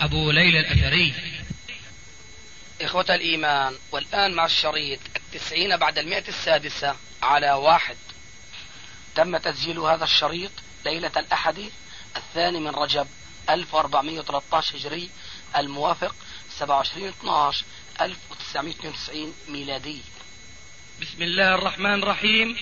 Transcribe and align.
أبو 0.00 0.30
ليلى 0.30 0.60
الأثري. 0.60 1.14
إخوة 2.80 3.14
الإيمان 3.14 3.74
والآن 3.92 4.34
مع 4.34 4.44
الشريط 4.44 5.00
التسعين 5.16 5.76
بعد 5.76 5.98
المئة 5.98 6.28
السادسة 6.28 6.96
على 7.22 7.52
واحد. 7.52 7.96
تم 9.14 9.36
تسجيل 9.36 9.78
هذا 9.78 10.04
الشريط 10.04 10.50
ليلة 10.84 11.12
الأحد 11.16 11.70
الثاني 12.16 12.60
من 12.60 12.70
رجب 12.70 13.06
1413 13.50 14.76
هجري 14.76 15.10
الموافق 15.56 16.14
27 16.50 17.08
12 17.08 17.64
1992 18.00 19.34
ميلادي. 19.48 20.00
بسم 21.00 21.22
الله 21.22 21.54
الرحمن 21.54 22.02
الرحيم. 22.02 22.56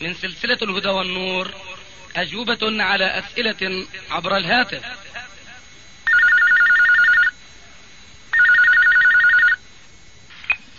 من 0.00 0.14
سلسلة 0.14 0.58
الهدى 0.62 0.88
والنور 0.88 1.54
أجوبة 2.16 2.82
على 2.82 3.18
أسئلة 3.18 3.86
عبر 4.10 4.36
الهاتف. 4.36 4.84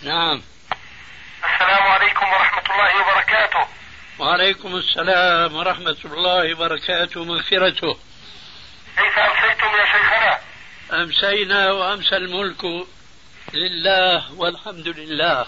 نعم. 0.04 0.42
السلام 1.44 1.82
عليكم 1.82 2.26
ورحمة 2.32 2.62
الله 2.70 3.00
وبركاته. 3.00 3.68
وعليكم 4.18 4.76
السلام 4.76 5.56
ورحمة 5.56 5.96
الله 6.04 6.54
وبركاته 6.54 7.20
ومغفرته 7.20 7.98
كيف 8.96 9.18
أمسيتم 9.18 9.66
يا 9.66 9.84
شيخنا؟ 9.84 10.38
أمسينا 10.92 11.72
وأمسى 11.72 12.16
الملك 12.16 12.64
لله 13.54 14.32
والحمد 14.36 14.88
لله. 14.88 15.46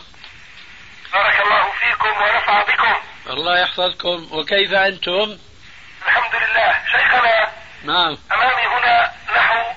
بارك 1.13 1.41
الله 1.41 1.73
فيكم 1.81 2.23
ونفع 2.23 2.63
بكم. 2.63 2.95
الله 3.31 3.59
يحفظكم. 3.59 4.29
وكيف 4.33 4.73
أنتم؟ 4.73 5.39
الحمد 6.07 6.35
لله. 6.35 6.73
شيخنا 6.93 7.53
نعم. 7.85 8.19
أمامي 8.33 8.67
هنا 8.67 9.13
نحو 9.37 9.73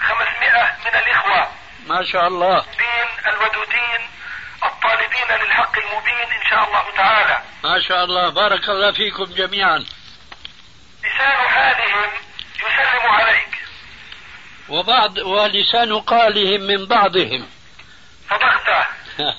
500 0.00 0.76
من 0.84 0.94
الإخوة. 0.98 1.48
ما 1.86 2.04
شاء 2.04 2.28
الله. 2.28 2.58
الدين 2.58 3.08
الودودين 3.26 4.13
الطالبين 4.84 5.46
للحق 5.46 5.78
المبين 5.78 6.32
إن 6.42 6.50
شاء 6.50 6.64
الله 6.64 6.84
تعالى. 6.96 7.42
ما 7.64 7.80
شاء 7.80 8.04
الله. 8.04 8.28
بارك 8.28 8.68
الله 8.68 8.92
فيكم 8.92 9.24
جميعا. 9.24 9.78
لسان 11.04 11.48
حالهم 11.48 12.10
يسلم 12.56 13.06
عليك. 13.10 13.58
وبعض 14.68 15.18
ولسان 15.18 16.00
قالهم 16.00 16.60
من 16.60 16.86
بعضهم. 16.86 17.48
صدقت. 18.30 18.86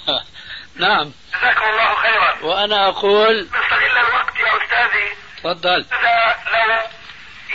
نعم. 0.86 1.12
جزاكم 1.36 1.64
الله 1.64 1.96
خيرا. 1.96 2.36
وأنا 2.42 2.90
أقول 2.90 3.42
نستغل 3.42 3.98
الوقت 3.98 4.36
يا 4.40 4.64
أستاذي. 4.64 5.10
تفضل. 5.38 5.86
إذا 6.00 6.36
لو 6.54 6.80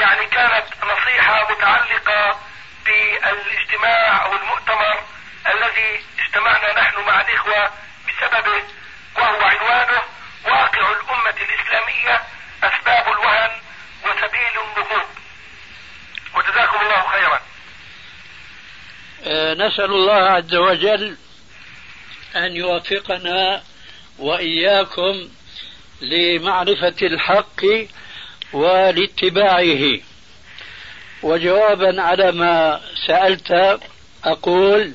يعني 0.00 0.26
كانت 0.26 0.66
نصيحة 0.84 1.52
متعلقة 1.52 2.40
بالإجتماع 2.84 4.26
أو 4.26 4.32
المؤتمر 4.32 5.04
الذي 5.46 6.04
اجتمعنا 6.34 6.80
نحن 6.80 7.00
مع 7.00 7.20
الإخوة 7.20 7.70
بسببه 8.08 8.62
وهو 9.16 9.40
عنوانه 9.42 10.02
واقع 10.44 10.92
الأمة 10.92 11.34
الإسلامية 11.42 12.22
أسباب 12.62 13.12
الوهن 13.12 13.50
وسبيل 14.04 14.54
النهوض 14.64 15.06
وجزاكم 16.36 16.80
الله 16.80 17.08
خيرا. 17.08 17.40
آه، 19.24 19.54
نسأل 19.54 19.84
الله 19.84 20.12
عز 20.30 20.54
وجل 20.54 21.16
أن 22.36 22.56
يوفقنا 22.56 23.62
وإياكم 24.18 25.28
لمعرفة 26.00 26.96
الحق 27.02 27.64
ولاتباعه 28.52 30.00
وجوابا 31.22 32.02
على 32.02 32.32
ما 32.32 32.80
سألت 33.06 33.80
أقول 34.24 34.94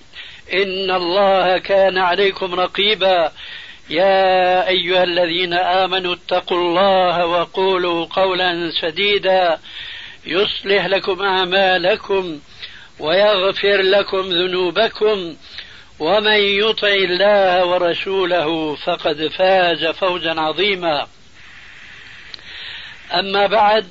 إن 0.53 0.91
الله 0.91 1.57
كان 1.57 1.97
عليكم 1.97 2.55
رقيبا. 2.55 3.31
يا 3.89 4.67
أيها 4.67 5.03
الذين 5.03 5.53
آمنوا 5.53 6.13
اتقوا 6.13 6.57
الله 6.57 7.25
وقولوا 7.25 8.05
قولا 8.05 8.71
سديدا. 8.81 9.59
يصلح 10.25 10.85
لكم 10.85 11.21
أعمالكم 11.21 12.39
ويغفر 12.99 13.81
لكم 13.81 14.21
ذنوبكم. 14.21 15.35
ومن 15.99 16.39
يطع 16.39 16.87
الله 16.87 17.65
ورسوله 17.65 18.75
فقد 18.75 19.27
فاز 19.27 19.85
فوزا 19.85 20.41
عظيما. 20.41 21.07
أما 23.13 23.47
بعد 23.47 23.85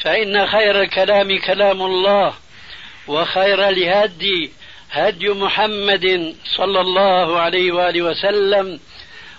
فإن 0.00 0.46
خير 0.46 0.82
الكلام 0.82 1.38
كلام 1.38 1.82
الله 1.82 2.34
وخير 3.08 3.68
الهدي 3.68 4.52
هدي 4.96 5.28
محمد 5.28 6.36
صلى 6.56 6.80
الله 6.80 7.40
عليه 7.40 7.72
وآله 7.72 8.02
وسلم 8.02 8.80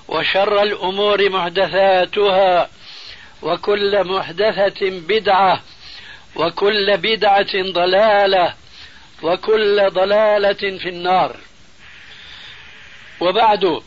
وشر 0.08 0.64
الأمور 0.64 1.30
محدثاتها 1.30 2.70
وكل 3.42 4.04
محدثة 4.04 4.90
بدعة 4.90 5.62
وكل 6.36 6.98
بدعة 6.98 7.54
ضلالة 7.72 8.54
وكل 9.24 9.90
ضلالة 9.90 10.78
في 10.78 10.90
النار. 10.90 11.36
وبعد 13.20 13.82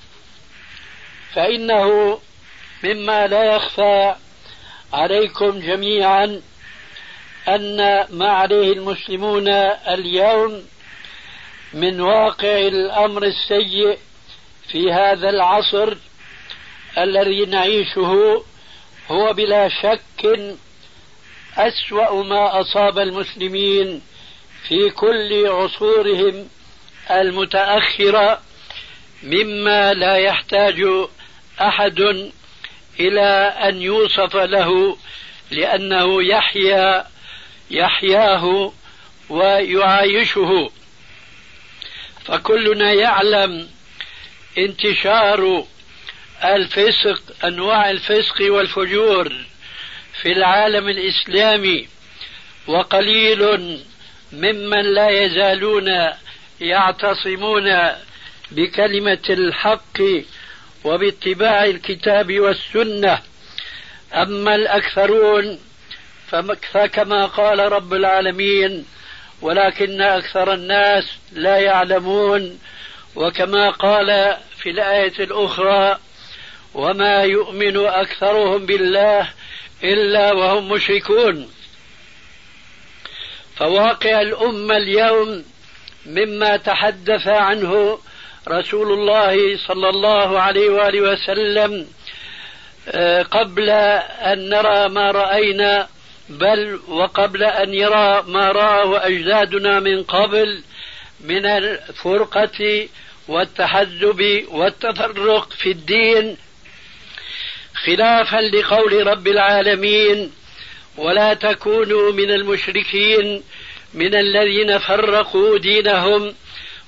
فإنه 1.35 2.21
مما 2.85 3.27
لا 3.27 3.45
يخفى 3.45 4.15
عليكم 4.93 5.59
جميعا 5.59 6.41
أن 7.49 8.07
ما 8.11 8.29
عليه 8.29 8.73
المسلمون 8.73 9.49
اليوم 9.89 10.63
من 11.73 12.01
واقع 12.01 12.59
الأمر 12.59 13.23
السيء 13.23 13.99
في 14.69 14.93
هذا 14.93 15.31
العصر 15.31 15.97
الذي 16.99 17.47
نعيشه 17.47 18.45
هو 19.11 19.33
بلا 19.33 19.69
شك 19.69 20.41
أسوأ 21.57 22.23
ما 22.23 22.61
أصاب 22.61 22.99
المسلمين 22.99 24.03
في 24.69 24.91
كل 24.91 25.47
عصورهم 25.47 26.49
المتأخرة 27.11 28.41
مما 29.23 29.95
لا 29.95 30.17
يحتاج 30.17 30.85
أحد 31.61 32.31
إلى 33.01 33.55
أن 33.69 33.83
يوصف 33.83 34.37
له 34.37 34.97
لأنه 35.51 36.23
يحيا 36.23 37.07
يحياه 37.71 38.73
ويعايشه. 39.29 40.71
فكلنا 42.25 42.93
يعلم 42.93 43.69
انتشار 44.59 45.65
الفسق 46.45 47.23
أنواع 47.45 47.91
الفسق 47.91 48.37
والفجور 48.41 49.33
في 50.23 50.33
العالم 50.33 50.89
الإسلامي 50.89 51.89
وقليل 52.67 53.79
ممن 54.33 54.95
لا 54.95 55.09
يزالون 55.09 55.89
يعتصمون 56.61 57.89
بكلمة 58.51 59.25
الحق 59.31 60.01
وباتباع 60.85 61.65
الكتاب 61.65 62.41
والسنة. 62.41 63.19
أما 64.15 64.55
الأكثرون 64.55 65.59
فكما 66.73 67.27
قال 67.27 67.59
رب 67.73 67.95
العالمين 67.95 68.87
ولكن 69.43 70.03
أكثر 70.03 70.55
الناس 70.55 71.05
لا 71.33 71.57
يعلمون 71.57 72.59
وكما 73.17 73.71
قال 73.71 74.37
في 74.57 74.71
الآية 74.71 75.13
الأخرى 75.19 75.99
وما 76.75 77.23
يؤمن 77.23 77.87
أكثرهم 77.87 78.67
بالله 78.67 79.29
إلا 79.85 80.33
وهم 80.33 80.69
مشركون 80.69 81.51
فواقع 83.57 84.21
الأمة 84.21 84.77
اليوم 84.77 85.45
مما 86.07 86.57
تحدث 86.57 87.29
عنه 87.29 87.99
رسول 88.49 88.93
الله 88.93 89.57
صلى 89.57 89.89
الله 89.89 90.41
عليه 90.41 90.71
وآله 90.71 91.01
وسلم 91.01 91.87
آه، 92.89 93.23
قبل 93.23 93.71
أن 93.71 94.49
نرى 94.49 94.89
ما 94.89 95.11
رأينا 95.11 95.89
بل 96.31 96.81
وقبل 96.89 97.43
أن 97.43 97.75
يرى 97.75 98.25
ما 98.27 98.49
رآه 98.53 99.07
أجدادنا 99.07 99.81
من 99.81 100.03
قبل 100.03 100.63
من 101.21 101.47
الفرقة 101.47 102.89
والتحزب 103.29 104.45
والتفرق 104.49 105.53
في 105.53 105.71
الدين 105.71 106.37
خلافا 107.75 108.37
لقول 108.37 109.07
رب 109.07 109.29
العالمين 109.29 110.33
ولا 110.97 111.35
تكونوا 111.35 112.13
من 112.13 112.31
المشركين 112.31 113.43
من 113.95 114.15
الذين 114.15 114.79
فرقوا 114.79 115.59
دينهم 115.59 116.35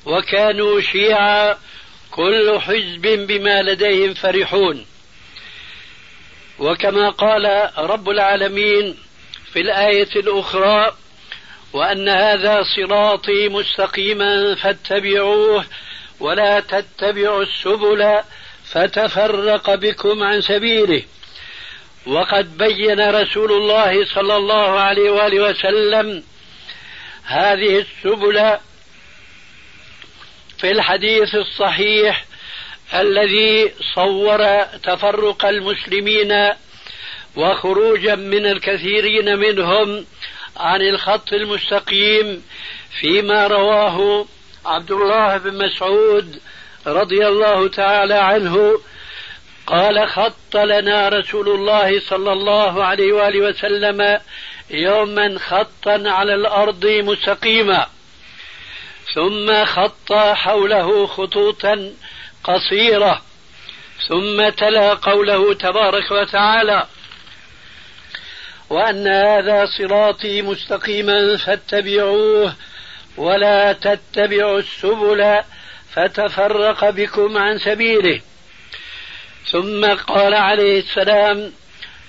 وكانوا 0.06 0.80
شيعا 0.80 1.58
كل 2.10 2.60
حزب 2.60 3.26
بما 3.26 3.62
لديهم 3.62 4.14
فرحون 4.14 4.86
وكما 6.58 7.10
قال 7.10 7.70
رب 7.78 8.08
العالمين 8.08 8.96
في 9.52 9.60
الآية 9.60 10.08
الأخرى 10.16 10.96
وأن 11.72 12.08
هذا 12.08 12.62
صراطي 12.76 13.48
مستقيما 13.48 14.54
فاتبعوه 14.54 15.64
ولا 16.20 16.60
تتبعوا 16.60 17.42
السبل 17.42 18.20
فتفرق 18.64 19.74
بكم 19.74 20.22
عن 20.22 20.40
سبيله. 20.40 21.02
وقد 22.06 22.58
بين 22.58 23.10
رسول 23.10 23.52
الله 23.52 24.04
صلى 24.14 24.36
الله 24.36 24.80
عليه 24.80 25.10
وآله 25.10 25.50
وسلم 25.50 26.22
هذه 27.24 27.78
السبل 27.78 28.58
في 30.58 30.70
الحديث 30.70 31.34
الصحيح 31.34 32.24
الذي 32.94 33.72
صور 33.94 34.62
تفرق 34.62 35.44
المسلمين 35.46 36.32
وخروجا 37.36 38.14
من 38.14 38.46
الكثيرين 38.46 39.38
منهم 39.38 40.06
عن 40.56 40.82
الخط 40.82 41.32
المستقيم 41.32 42.42
فيما 43.00 43.46
رواه 43.46 44.26
عبد 44.66 44.90
الله 44.90 45.36
بن 45.36 45.64
مسعود 45.64 46.40
رضي 46.86 47.28
الله 47.28 47.68
تعالى 47.68 48.14
عنه 48.14 48.80
قال 49.66 50.08
خط 50.08 50.56
لنا 50.56 51.08
رسول 51.08 51.48
الله 51.48 52.00
صلى 52.00 52.32
الله 52.32 52.84
عليه 52.84 53.12
وآله 53.12 53.40
وسلم 53.40 54.20
يوما 54.70 55.38
خطا 55.38 56.02
على 56.06 56.34
الأرض 56.34 56.86
مستقيما 56.86 57.86
ثم 59.14 59.64
خط 59.64 60.12
حوله 60.12 61.06
خطوطا 61.06 61.92
قصيرة 62.44 63.22
ثم 64.08 64.48
تلا 64.48 64.94
قوله 64.94 65.54
تبارك 65.54 66.10
وتعالى 66.10 66.86
وأن 68.72 69.08
هذا 69.08 69.66
صراطي 69.78 70.42
مستقيما 70.42 71.36
فاتبعوه 71.36 72.54
ولا 73.16 73.72
تتبعوا 73.72 74.58
السبل 74.58 75.40
فتفرق 75.94 76.90
بكم 76.90 77.38
عن 77.38 77.58
سبيله. 77.58 78.20
ثم 79.50 79.94
قال 79.94 80.34
عليه 80.34 80.78
السلام 80.78 81.52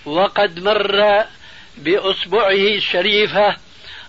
وقد 0.06 0.60
مر 0.60 1.26
بأصبعه 1.78 2.68
الشريفة 2.76 3.56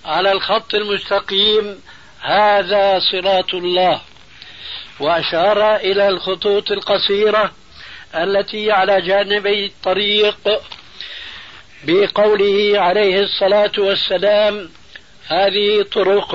على 0.05 0.33
الخط 0.33 0.75
المستقيم 0.75 1.81
هذا 2.21 2.99
صراط 3.13 3.55
الله. 3.55 4.01
وأشار 5.01 5.77
إلى 5.77 6.09
الخطوط 6.09 6.71
القصيرة 6.71 7.53
التي 8.15 8.73
على 8.73 9.01
جانبي 9.01 9.67
الطريق 9.67 10.37
بقوله 11.87 12.81
عليه 12.81 13.21
الصلاة 13.21 13.73
والسلام 13.79 14.71
هذه 15.27 15.83
طرق 15.83 16.35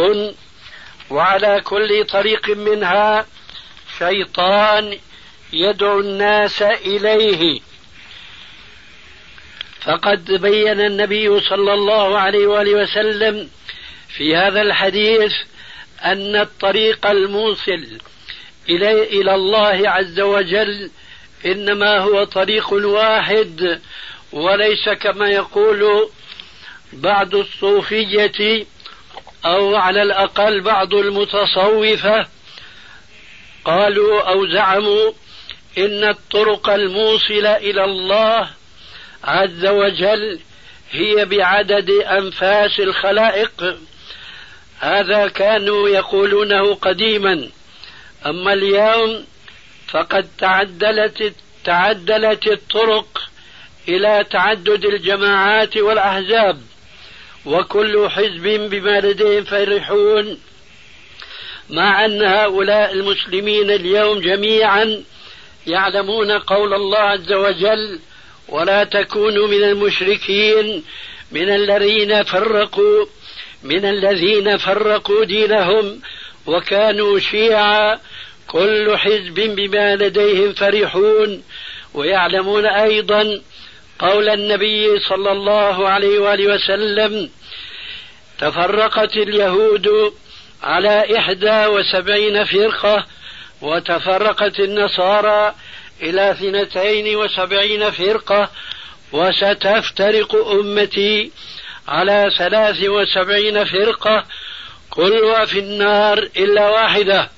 وعلى 1.09 1.61
كل 1.63 2.05
طريق 2.05 2.49
منها 2.49 3.25
شيطان 3.99 4.97
يدعو 5.53 5.99
الناس 5.99 6.61
إليه. 6.61 7.59
فقد 9.81 10.31
بين 10.31 10.79
النبي 10.81 11.39
صلى 11.39 11.73
الله 11.73 12.19
عليه 12.19 12.47
وآله 12.47 12.83
وسلم 12.83 13.49
في 14.07 14.35
هذا 14.35 14.61
الحديث 14.61 15.33
أن 16.05 16.35
الطريق 16.35 17.07
الموصل 17.07 17.87
إلى 18.69 19.03
إلى 19.03 19.35
الله 19.35 19.89
عز 19.89 20.19
وجل 20.19 20.91
إنما 21.45 21.97
هو 21.97 22.23
طريق 22.23 22.73
واحد 22.73 23.81
وليس 24.31 24.89
كما 24.89 25.29
يقول 25.29 26.09
بعض 26.93 27.35
الصوفية 27.35 28.65
أو 29.45 29.75
على 29.75 30.01
الأقل 30.01 30.61
بعض 30.61 30.93
المتصوفة 30.93 32.27
قالوا 33.65 34.21
أو 34.21 34.47
زعموا 34.47 35.11
إن 35.77 36.03
الطرق 36.03 36.69
الموصلة 36.69 37.57
إلى 37.57 37.83
الله 37.83 38.49
عز 39.23 39.65
وجل 39.65 40.39
هي 40.91 41.25
بعدد 41.25 41.89
أنفاس 41.89 42.79
الخلائق. 42.79 43.77
هذا 44.79 45.27
كانوا 45.27 45.89
يقولونه 45.89 46.75
قديما. 46.75 47.49
أما 48.25 48.53
اليوم 48.53 49.25
فقد 49.87 50.27
تعدلت 50.37 51.33
تعدلت 51.63 52.47
الطرق 52.47 53.28
إلى 53.87 54.25
تعدد 54.31 54.85
الجماعات 54.85 55.77
والأحزاب 55.77 56.61
وكل 57.45 58.09
حزب 58.09 58.69
بما 58.69 58.99
لديهم 58.99 59.43
فرحون. 59.43 60.37
مع 61.69 62.05
أن 62.05 62.21
هؤلاء 62.21 62.93
المسلمين 62.93 63.71
اليوم 63.71 64.19
جميعا 64.19 65.03
يعلمون 65.67 66.31
قول 66.31 66.73
الله 66.73 66.97
عز 66.97 67.31
وجل 67.33 67.99
ولا 68.47 68.83
تكونوا 68.83 69.47
من 69.47 69.63
المشركين 69.63 70.83
من 71.31 71.49
الذين 71.49 72.23
فرقوا 72.23 73.05
من 73.63 73.85
الذين 73.85 74.57
فرقوا 74.57 75.25
دينهم 75.25 76.01
وكانوا 76.45 77.19
شيعا. 77.19 77.99
كل 78.47 78.97
حزب 78.97 79.33
بما 79.33 79.95
لديهم 79.95 80.53
فرحون. 80.53 81.43
ويعلمون 81.93 82.65
أيضا 82.65 83.41
قول 83.99 84.29
النبي 84.29 84.99
صلى 84.99 85.31
الله 85.31 85.89
عليه 85.89 86.19
وآله 86.19 86.55
وسلم 86.55 87.29
تفرقت 88.39 89.17
اليهود 89.17 90.13
على 90.63 91.17
إحدى 91.17 91.65
وسبعين 91.65 92.45
فرقة 92.45 93.05
وتفرقت 93.61 94.59
النصارى 94.59 95.55
إلى 96.01 96.31
اثنتين 96.31 97.15
وسبعين 97.15 97.91
فرقة 97.91 98.49
وستفترق 99.11 100.35
أمتي 100.35 101.31
على 101.87 102.31
ثلاث 102.37 102.83
وسبعين 102.83 103.65
فرقة 103.65 104.25
كلها 104.89 105.45
في 105.45 105.59
النار 105.59 106.17
إلا 106.37 106.69
واحدة. 106.69 107.29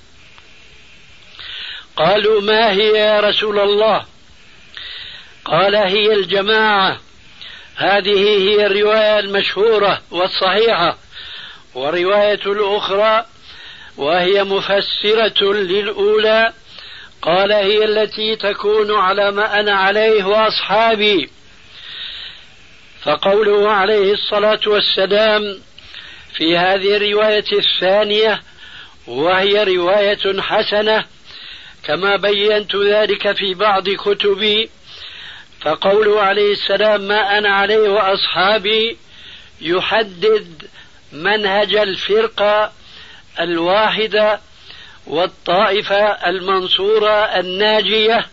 قالوا 1.96 2.42
ما 2.42 2.72
هي 2.72 2.90
يا 2.90 3.20
رسول 3.20 3.60
الله؟ 3.60 4.11
قال 5.52 5.76
هي 5.76 6.14
الجماعة. 6.14 7.00
هذه 7.76 8.20
هي 8.20 8.66
الرواية 8.66 9.20
المشهورة 9.20 10.02
والصحيحة. 10.12 10.98
ورواية 11.76 12.40
الأخرى 12.46 13.26
وهي 13.98 14.44
مفسرة 14.44 15.54
للأولى. 15.54 16.54
قال 17.22 17.52
هي 17.52 17.86
التي 17.86 18.36
تكون 18.36 18.92
على 18.92 19.32
ما 19.32 19.60
أنا 19.60 19.74
عليه 19.74 20.24
وأصحابي. 20.24 21.30
فقوله 23.02 23.72
عليه 23.72 24.14
الصلاة 24.14 24.60
والسلام 24.68 25.60
في 26.34 26.58
هذه 26.58 26.98
الرواية 26.98 27.46
الثانية 27.54 28.42
وهي 29.08 29.64
رواية 29.64 30.42
حسنة 30.42 31.06
كما 31.84 32.16
بينت 32.16 32.76
ذلك 32.76 33.32
في 33.32 33.54
بعض 33.54 33.90
كتبي. 33.90 34.70
فقوله 35.62 36.22
عليه 36.22 36.52
السلام 36.52 37.02
ما 37.02 37.38
أنا 37.38 37.50
عليه 37.50 37.90
وأصحابي 37.90 38.98
يحدد 39.62 40.68
منهج 41.12 41.76
الفرقة 41.76 42.72
الواحدة 43.40 44.40
والطائفة 45.08 46.30
المنصورة 46.30 47.40
الناجية 47.40 48.28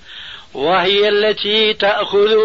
وهي 0.54 1.08
التي 1.08 1.74
تأخذ 1.74 2.36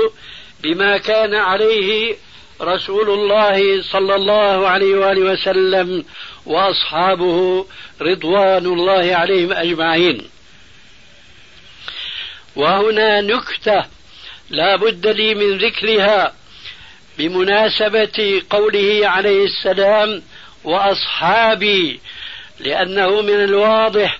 بما 0.63 0.97
كان 0.97 1.33
عليه 1.35 2.15
رسول 2.61 3.09
الله 3.09 3.81
صلى 3.81 4.15
الله 4.15 4.67
عليه 4.67 4.95
وآله 4.95 5.21
وسلم 5.21 6.05
وأصحابه 6.45 7.65
رضوان 8.01 8.65
الله 8.65 9.15
عليهم 9.15 9.53
أجمعين. 9.53 10.29
وهنا 12.55 13.21
نكتة 13.21 13.85
لا 14.53 14.75
بد 14.75 15.07
لي 15.07 15.35
من 15.35 15.57
ذكرها 15.57 16.33
بمناسبة 17.17 18.41
قوله 18.49 19.07
عليه 19.07 19.45
السلام 19.45 20.23
وأصحابي 20.63 21.99
لأنه 22.59 23.21
من 23.21 23.43
الواضح 23.43 24.19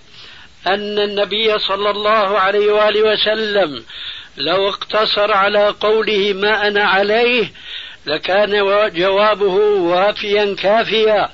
أن 0.68 1.00
النبي 1.00 1.60
صلى 1.60 1.90
الله 1.90 2.40
عليه 2.40 2.72
وآله 2.72 3.02
وسلم 3.14 3.84
لو 4.38 4.70
اقتصر 4.70 5.32
على 5.32 5.68
قوله 5.68 6.34
ما 6.34 6.68
أنا 6.68 6.84
عليه 6.84 7.52
لكان 8.06 8.52
جوابه 8.90 9.56
وافيا 9.80 10.56
كافيا 10.60 11.30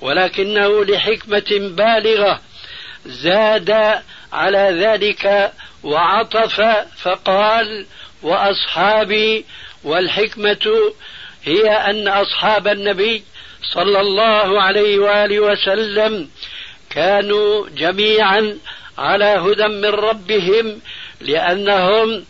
ولكنه 0.00 0.84
لحكمة 0.84 1.70
بالغة 1.76 2.40
زاد 3.06 4.02
على 4.32 4.78
ذلك 4.80 5.52
وعطف 5.82 6.60
فقال 7.02 7.86
وأصحابي 8.22 9.44
والحكمة 9.84 10.92
هي 11.44 11.70
أن 11.70 12.08
أصحاب 12.08 12.68
النبي 12.68 13.24
صلى 13.62 14.00
الله 14.00 14.62
عليه 14.62 14.98
وآله 14.98 15.40
وسلم 15.40 16.28
كانوا 16.90 17.68
جميعا 17.76 18.58
على 18.98 19.24
هدى 19.24 19.68
من 19.68 19.84
ربهم 19.84 20.80
لأنهم 21.20 22.24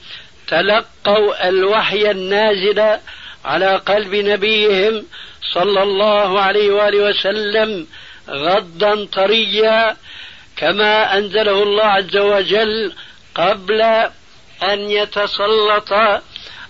تلقوا 0.48 1.48
الوحي 1.48 2.10
النازل 2.10 2.98
على 3.44 3.76
قلب 3.76 4.14
نبيهم 4.14 5.06
صلى 5.52 5.82
الله 5.82 6.40
عليه 6.40 6.70
وآله 6.70 6.98
وسلم 7.10 7.86
غضا 8.28 9.04
طريا 9.04 9.96
كما 10.56 11.18
أنزله 11.18 11.62
الله 11.62 11.84
عز 11.84 12.16
وجل 12.16 12.92
قبل 13.34 13.82
أن 14.62 14.90
يتسلط 14.90 15.92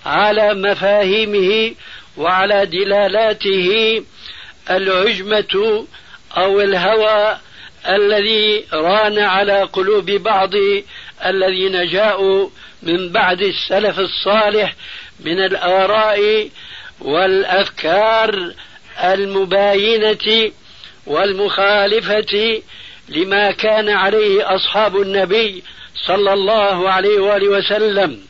على 0.06 0.54
مفاهيمه 0.54 1.74
وعلى 2.16 2.66
دلالاته 2.66 4.02
العجمة 4.70 5.84
أو 6.36 6.60
الهوى 6.60 7.38
الذي 7.88 8.64
ران 8.72 9.18
على 9.18 9.62
قلوب 9.62 10.10
بعض 10.10 10.50
الذين 11.26 11.86
جاءوا 11.88 12.48
من 12.82 13.08
بعد 13.08 13.42
السلف 13.42 13.98
الصالح 13.98 14.74
من 15.20 15.38
الآراء 15.44 16.48
والأفكار 17.00 18.52
المباينة 19.04 20.52
والمخالفة 21.06 22.62
لما 23.08 23.50
كان 23.50 23.88
عليه 23.88 24.54
أصحاب 24.54 24.96
النبي 24.96 25.62
صلى 25.94 26.32
الله 26.32 26.90
عليه 26.90 27.18
وآله 27.20 27.48
وسلم. 27.48 28.20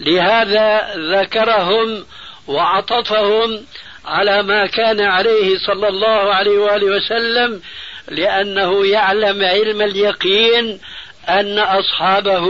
لهذا 0.00 0.94
ذكرهم 0.96 2.06
وعطفهم 2.48 3.64
على 4.04 4.42
ما 4.42 4.66
كان 4.66 5.00
عليه 5.00 5.58
صلى 5.66 5.88
الله 5.88 6.34
عليه 6.34 6.58
وآله 6.58 6.86
وسلم 6.86 7.62
لأنه 8.08 8.86
يعلم 8.86 9.44
علم 9.44 9.82
اليقين 9.82 10.80
أن 11.28 11.58
أصحابه 11.58 12.48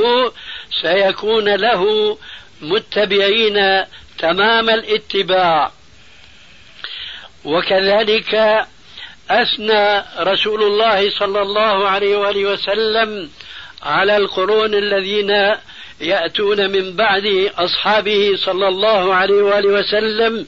سيكون 0.82 1.48
له 1.54 2.18
متبعين 2.62 3.84
تمام 4.18 4.70
الاتباع. 4.70 5.70
وكذلك 7.44 8.64
أثنى 9.30 10.04
رسول 10.18 10.62
الله 10.62 11.10
صلى 11.10 11.42
الله 11.42 11.88
عليه 11.88 12.16
وآله 12.16 12.44
وسلم 12.44 13.30
على 13.82 14.16
القرون 14.16 14.74
الذين 14.74 15.30
يأتون 16.00 16.70
من 16.70 16.96
بعد 16.96 17.50
أصحابه 17.58 18.36
صلى 18.36 18.68
الله 18.68 19.14
عليه 19.14 19.42
وآله 19.42 19.68
وسلم 19.68 20.46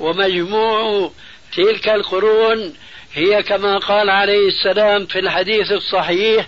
ومجموع 0.00 1.10
تلك 1.56 1.88
القرون 1.88 2.74
هي 3.14 3.42
كما 3.42 3.78
قال 3.78 4.10
عليه 4.10 4.48
السلام 4.48 5.06
في 5.06 5.18
الحديث 5.18 5.72
الصحيح 5.72 6.46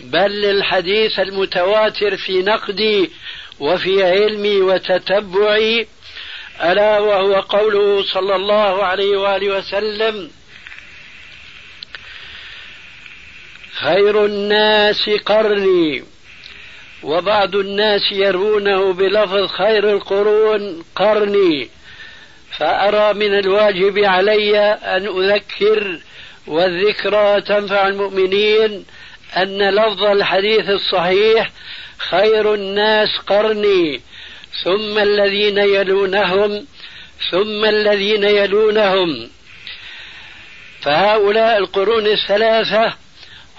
بل 0.00 0.44
الحديث 0.44 1.18
المتواتر 1.20 2.16
في 2.16 2.42
نقدي 2.42 3.10
وفي 3.60 4.04
علمي 4.04 4.60
وتتبعي 4.60 5.86
ألا 6.62 6.98
وهو 6.98 7.34
قوله 7.34 8.02
صلى 8.02 8.36
الله 8.36 8.84
عليه 8.84 9.16
وآله 9.16 9.58
وسلم 9.58 10.30
خير 13.80 14.24
الناس 14.24 15.10
قرني 15.10 16.04
وبعض 17.02 17.56
الناس 17.56 18.12
يرونه 18.12 18.92
بلفظ 18.92 19.46
خير 19.46 19.90
القرون 19.90 20.82
قرني 20.96 21.68
فأرى 22.58 23.14
من 23.14 23.38
الواجب 23.38 23.98
علي 23.98 24.58
أن 24.72 25.06
أذكر 25.06 25.98
والذكرى 26.46 27.40
تنفع 27.40 27.88
المؤمنين 27.88 28.84
أن 29.36 29.70
لفظ 29.70 30.02
الحديث 30.02 30.68
الصحيح 30.70 31.50
خير 31.98 32.54
الناس 32.54 33.08
قرني 33.26 34.00
ثم 34.64 34.98
الذين 34.98 35.58
يلونهم 35.58 36.66
ثم 37.30 37.64
الذين 37.64 38.24
يلونهم 38.24 39.28
فهؤلاء 40.80 41.58
القرون 41.58 42.06
الثلاثة 42.06 42.94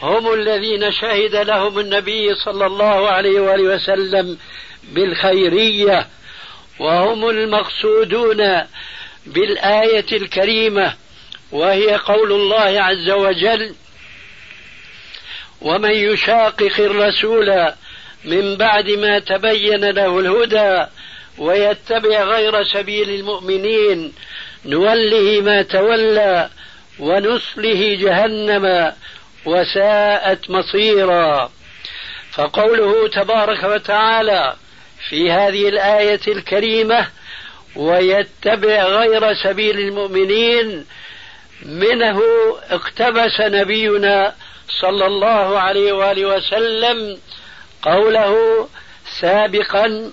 هم 0.02 0.34
الذين 0.34 0.92
شهد 0.92 1.36
لهم 1.36 1.80
النبي 1.80 2.36
صلى 2.36 2.66
الله 2.66 3.10
عليه 3.10 3.40
وآله 3.40 3.76
وسلم 3.76 4.38
بالخيرية 4.84 6.08
وهم 6.80 7.30
المقصودون 7.30 8.62
بالآية 9.26 10.06
الكريمة 10.12 10.94
وهي 11.52 11.96
قول 11.96 12.32
الله 12.32 12.82
عز 12.82 13.10
وجل 13.10 13.76
ومن 15.62 15.92
يشاقق 15.92 16.80
الرسول 16.80 17.72
من 18.26 18.56
بعد 18.56 18.90
ما 18.90 19.20
تبين 19.20 19.86
له 19.90 20.20
الهدى 20.20 20.86
ويتبع 21.38 22.24
غير 22.24 22.64
سبيل 22.64 23.10
المؤمنين 23.10 24.14
نوله 24.66 25.42
ما 25.42 25.62
تولى 25.62 26.50
ونصله 27.00 27.98
جهنم 28.02 28.94
وساءت 29.46 30.50
مصيرا. 30.50 31.52
فقوله 32.32 33.08
تبارك 33.08 33.64
وتعالى 33.64 34.56
في 35.10 35.32
هذه 35.32 35.70
الآية 35.70 36.20
الكريمة 36.28 37.08
ويتبع 37.76 38.84
غير 38.84 39.34
سبيل 39.34 39.80
المؤمنين 39.80 40.86
منه 41.66 42.22
اقتبس 42.70 43.42
نبينا 43.42 44.36
صلى 44.82 45.06
الله 45.06 45.60
عليه 45.60 45.94
وآله 45.94 46.26
وسلم 46.26 47.18
قوله 47.82 48.68
سابقا 49.20 50.12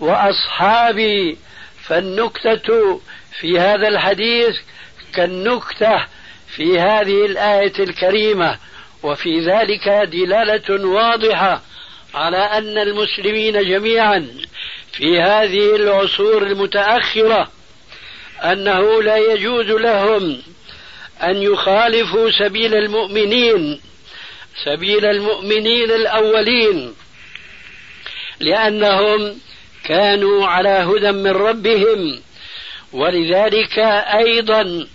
وأصحابي 0.00 1.38
فالنكتة 1.84 3.00
في 3.40 3.60
هذا 3.60 3.88
الحديث 3.88 4.56
كالنكتة 5.14 6.06
في 6.56 6.78
هذه 6.78 7.26
الآية 7.26 7.72
الكريمة 7.78 8.58
وفي 9.02 9.40
ذلك 9.40 9.88
دلالة 9.88 10.86
واضحة 10.86 11.62
على 12.14 12.36
أن 12.36 12.78
المسلمين 12.78 13.68
جميعا 13.68 14.28
في 14.92 15.20
هذه 15.20 15.76
العصور 15.76 16.42
المتأخرة 16.42 17.50
أنه 18.42 19.02
لا 19.02 19.16
يجوز 19.16 19.66
لهم 19.66 20.42
أن 21.22 21.42
يخالفوا 21.42 22.30
سبيل 22.30 22.74
المؤمنين 22.74 23.80
سبيل 24.64 25.04
المؤمنين 25.04 25.90
الأولين 25.90 26.94
لأنهم 28.40 29.38
كانوا 29.84 30.46
على 30.46 30.68
هدى 30.68 31.12
من 31.12 31.30
ربهم. 31.30 32.20
ولذلك 32.92 33.78
أيضا 34.18 34.86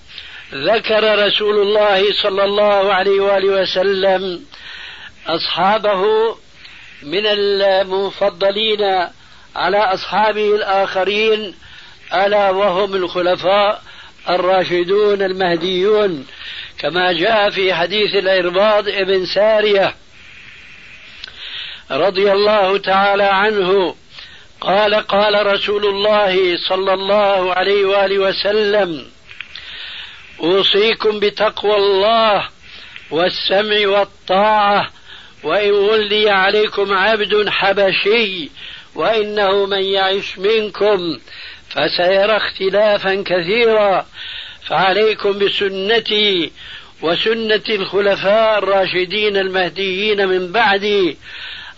ذكر 0.53 1.27
رسول 1.27 1.61
الله 1.61 2.13
صلى 2.23 2.43
الله 2.43 2.93
عليه 2.93 3.19
وآله 3.21 3.61
وسلم 3.61 4.45
أصحابه 5.27 6.05
من 7.03 7.25
المفضلين 7.25 9.07
على 9.55 9.77
أصحابه 9.77 10.55
الآخرين 10.55 11.55
ألا 12.13 12.49
وهم 12.49 12.95
الخلفاء 12.95 13.81
الراشدون 14.29 15.21
المهديون. 15.21 16.27
كما 16.79 17.11
جاء 17.11 17.49
في 17.49 17.73
حديث 17.73 18.15
الإرباض 18.15 18.89
ابن 18.89 19.25
سارية 19.25 19.95
رضي 21.91 22.31
الله 22.31 22.77
تعالى 22.77 23.23
عنه 23.23 23.95
قال 24.61 24.95
قال 24.95 25.45
رسول 25.53 25.85
الله 25.85 26.57
صلى 26.69 26.93
الله 26.93 27.53
عليه 27.53 27.85
وآله 27.85 28.19
وسلم 28.19 29.05
أوصيكم 30.41 31.19
بتقوى 31.19 31.75
الله 31.75 32.47
والسمع 33.11 33.87
والطاعة 33.87 34.89
وإن 35.43 35.71
ولي 35.71 36.29
عليكم 36.29 36.93
عبد 36.93 37.49
حبشي 37.49 38.49
وإنه 38.95 39.65
من 39.65 39.83
يعش 39.83 40.37
منكم 40.37 41.19
فسيرى 41.69 42.37
اختلافا 42.37 43.23
كثيرا. 43.25 44.05
فعليكم 44.67 45.39
بسنتي 45.39 46.51
وسنة 47.01 47.63
الخلفاء 47.69 48.57
الراشدين 48.57 49.37
المهديين 49.37 50.27
من 50.27 50.51
بعدي 50.51 51.17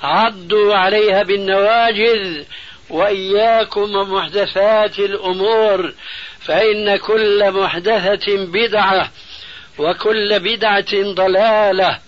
عضوا 0.04 0.76
عليها 0.76 1.24
بالنواجذ 1.24 2.44
وإياكم 2.92 3.96
ومحدثات 3.96 5.00
الأمور 5.00 5.94
فإن 6.40 6.96
كل 6.96 7.52
محدثة 7.52 8.46
بدعة 8.46 9.12
وكل 9.78 10.40
بدعة 10.40 11.14
ضلالة. 11.14 12.00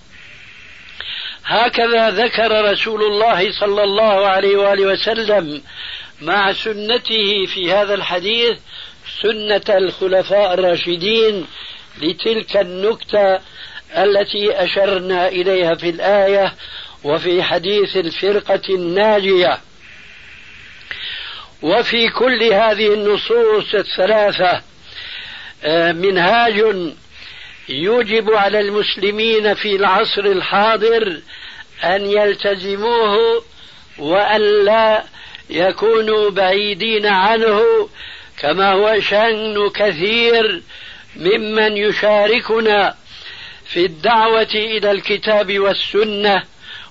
هكذا 1.45 2.09
ذكر 2.09 2.71
رسول 2.71 3.03
الله 3.03 3.51
صلى 3.59 3.83
الله 3.83 4.27
عليه 4.27 4.57
وآله 4.57 4.85
وسلم 4.85 5.61
مع 6.21 6.53
سنته 6.53 7.45
في 7.45 7.71
هذا 7.71 7.93
الحديث 7.93 8.57
سنة 9.21 9.77
الخلفاء 9.77 10.53
الراشدين 10.53 11.45
لتلك 12.01 12.57
النكتة 12.57 13.39
التي 13.97 14.63
أشرنا 14.63 15.27
إليها 15.27 15.73
في 15.73 15.89
الآية 15.89 16.53
وفي 17.03 17.43
حديث 17.43 17.97
الفرقة 17.97 18.61
الناجية. 18.69 19.59
وفي 21.63 22.09
كل 22.09 22.43
هذه 22.43 22.93
النصوص 22.93 23.73
الثلاثة 23.73 24.61
آه، 25.63 25.91
منهاج 25.91 26.63
يوجب 27.69 28.31
على 28.31 28.59
المسلمين 28.59 29.53
في 29.53 29.75
العصر 29.75 30.25
الحاضر 30.25 31.19
أن 31.83 32.05
يلتزموه 32.05 33.43
وأن 33.97 34.65
لا 34.65 35.03
يكونوا 35.49 36.29
بعيدين 36.29 37.05
عنه 37.05 37.89
كما 38.39 38.71
هو 38.71 38.99
شأن 38.99 39.69
كثير 39.69 40.61
ممن 41.15 41.77
يشاركنا 41.77 42.95
في 43.65 43.85
الدعوة 43.85 44.53
إلى 44.55 44.91
الكتاب 44.91 45.59
والسنة 45.59 46.43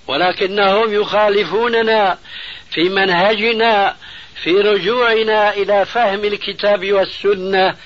ولكنهم 0.06 0.94
يخالفوننا 0.94 2.18
في 2.70 2.88
منهجنا 2.88 3.96
في 4.42 4.50
رجوعنا 4.50 5.54
إلى 5.54 5.84
فهم 5.84 6.24
الكتاب 6.24 6.92
والسنة 6.92 7.76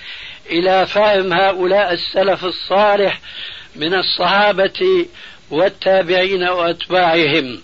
إلى 0.50 0.86
فهم 0.86 1.32
هؤلاء 1.32 1.92
السلف 1.92 2.44
الصالح 2.44 3.20
من 3.76 3.94
الصحابة 3.94 5.06
والتابعين 5.50 6.48
وأتباعهم. 6.48 7.60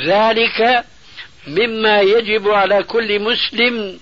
ذلك 0.00 0.84
مما 1.46 2.00
يجب 2.00 2.48
على 2.48 2.82
كل 2.82 3.20
مسلم 3.20 3.98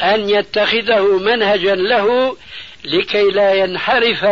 أن 0.00 0.30
يتخذه 0.30 1.18
منهجا 1.18 1.74
له 1.74 2.36
لكي 2.84 3.22
لا 3.22 3.54
ينحرف 3.54 4.24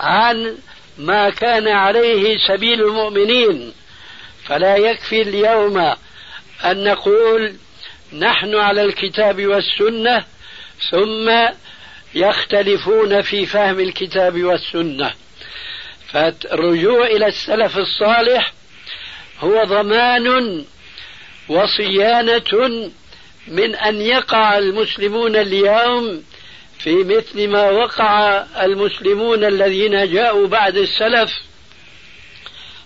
عن 0.00 0.56
ما 0.98 1.30
كان 1.30 1.68
عليه 1.68 2.38
سبيل 2.48 2.80
المؤمنين. 2.82 3.72
فلا 4.44 4.76
يكفي 4.76 5.22
اليوم 5.22 5.78
أن 6.64 6.84
نقول 6.84 7.54
نحن 8.12 8.54
على 8.54 8.82
الكتاب 8.82 9.46
والسنة 9.46 10.24
ثم 10.90 11.30
يختلفون 12.14 13.22
في 13.22 13.46
فهم 13.46 13.80
الكتاب 13.80 14.42
والسنة. 14.42 15.12
فالرجوع 16.08 17.06
إلى 17.06 17.26
السلف 17.26 17.78
الصالح 17.78 18.52
هو 19.40 19.64
ضمان 19.64 20.64
وصيانة 21.48 22.90
من 23.48 23.74
أن 23.74 24.00
يقع 24.00 24.58
المسلمون 24.58 25.36
اليوم 25.36 26.24
في 26.78 26.94
مثل 26.94 27.48
ما 27.48 27.70
وقع 27.70 28.44
المسلمون 28.62 29.44
الذين 29.44 30.12
جاءوا 30.12 30.46
بعد 30.46 30.76
السلف. 30.76 31.32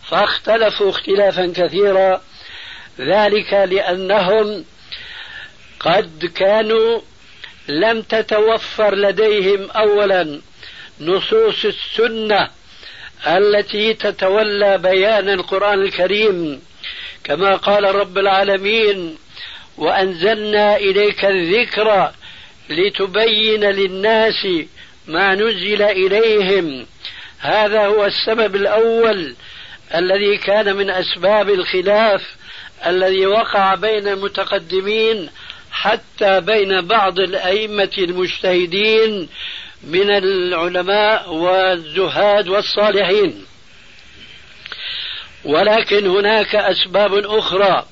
فاختلفوا 0.08 0.90
اختلافا 0.90 1.52
كثيرا. 1.56 2.20
ذلك 3.00 3.52
لأنهم 3.52 4.64
قد 5.84 6.24
كانوا 6.34 7.00
لم 7.68 8.02
تتوفر 8.02 8.94
لديهم 8.94 9.70
اولا 9.70 10.40
نصوص 11.00 11.64
السنة 11.64 12.48
التي 13.26 13.94
تتولى 13.94 14.78
بيان 14.78 15.28
القرآن 15.28 15.82
الكريم 15.82 16.62
كما 17.24 17.56
قال 17.56 17.94
رب 17.94 18.18
العالمين 18.18 19.16
وأنزلنا 19.78 20.76
إليك 20.76 21.24
الذكر 21.24 22.10
لتبين 22.70 23.64
للناس 23.64 24.46
ما 25.06 25.34
نزل 25.34 25.82
إليهم. 25.82 26.86
هذا 27.38 27.86
هو 27.86 28.04
السبب 28.06 28.56
الأول 28.56 29.34
الذي 29.94 30.36
كان 30.36 30.76
من 30.76 30.90
أسباب 30.90 31.50
الخلاف 31.50 32.22
الذي 32.86 33.26
وقع 33.26 33.74
بين 33.74 34.08
المتقدمين 34.08 35.30
حتى 35.72 36.40
بين 36.40 36.80
بعض 36.80 37.18
الأئمة 37.18 37.90
المجتهدين 37.98 39.28
من 39.82 40.10
العلماء 40.10 41.32
والزهاد 41.32 42.48
والصالحين. 42.48 43.44
ولكن 45.44 46.06
هناك 46.06 46.54
أسباب 46.54 47.14
أخرى 47.14 47.86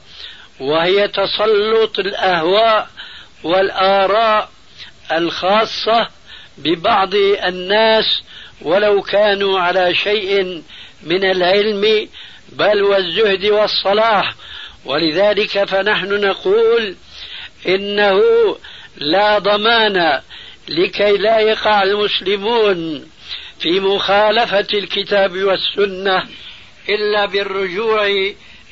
وهي 0.61 1.09
تسلط 1.09 1.99
الأهواء 1.99 2.89
والآراء 3.45 4.51
الخاصة 5.13 6.09
ببعض 6.59 7.15
الناس 7.15 8.23
ولو 8.63 9.03
كانوا 9.03 9.61
على 9.61 9.95
شيء 9.95 10.63
من 11.03 11.25
العلم 11.25 12.09
بل 12.53 12.83
والزهد 12.83 13.45
والصلاح. 13.45 14.35
ولذلك 14.85 15.65
فنحن 15.65 16.21
نقول 16.21 16.97
إنه 17.69 18.21
لا 18.97 19.39
ضمان 19.39 20.21
لكي 20.69 21.13
لا 21.13 21.39
يقع 21.39 21.83
المسلمون 21.83 23.07
في 23.61 23.81
مخالفة 23.81 24.67
الكتاب 24.75 25.37
والسنة 25.37 26.25
إلا 26.89 27.27
بالرجوع 27.27 28.07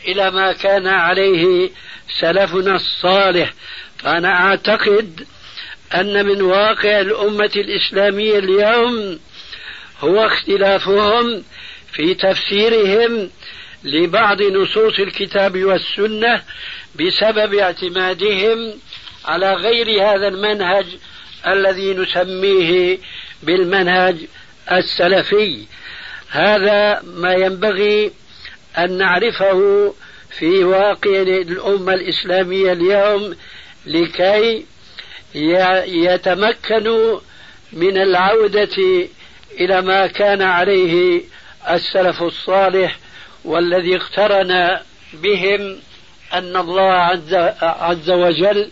إلى 0.09 0.31
ما 0.31 0.53
كان 0.53 0.87
عليه 0.87 1.71
سلفنا 2.21 2.77
الصالح. 2.77 3.53
فأنا 3.99 4.29
أعتقد 4.29 5.27
أن 5.95 6.27
من 6.27 6.43
واقع 6.43 7.01
الأمة 7.01 7.51
الإسلامية 7.57 8.39
اليوم 8.39 9.19
هو 10.01 10.27
اختلافهم 10.27 11.45
في 11.93 12.15
تفسيرهم 12.15 13.31
لبعض 13.85 14.43
نصوص 14.43 14.99
الكتاب 14.99 15.65
والسنة 15.65 16.43
بسبب 16.99 17.55
اعتمادهم 17.55 18.75
على 19.25 19.55
غير 19.55 20.03
هذا 20.03 20.29
المنهج 20.29 20.87
الذي 21.47 21.95
نسميه 21.95 22.99
بالمنهج 23.43 24.17
السلفي. 24.73 25.65
هذا 26.31 27.03
ما 27.03 27.33
ينبغي 27.33 28.13
أن 28.79 28.99
نعرفه 28.99 29.95
في 30.31 30.65
واقع 30.65 31.23
الأمة 31.23 31.95
الإسلامية 31.95 32.73
اليوم 32.73 33.37
لكي 33.87 34.65
يتمكنوا 35.87 37.21
من 37.73 37.99
العودة 37.99 38.77
إلى 39.61 39.83
ما 39.83 40.07
كان 40.07 40.43
عليه 40.43 41.23
السلف 41.71 42.23
الصالح 42.23 42.99
والذي 43.45 43.97
اقترن 43.97 44.79
بهم 45.13 45.79
أن 46.33 46.57
الله 46.57 46.93
عز, 46.93 47.35
عز 47.63 48.11
وجل 48.11 48.71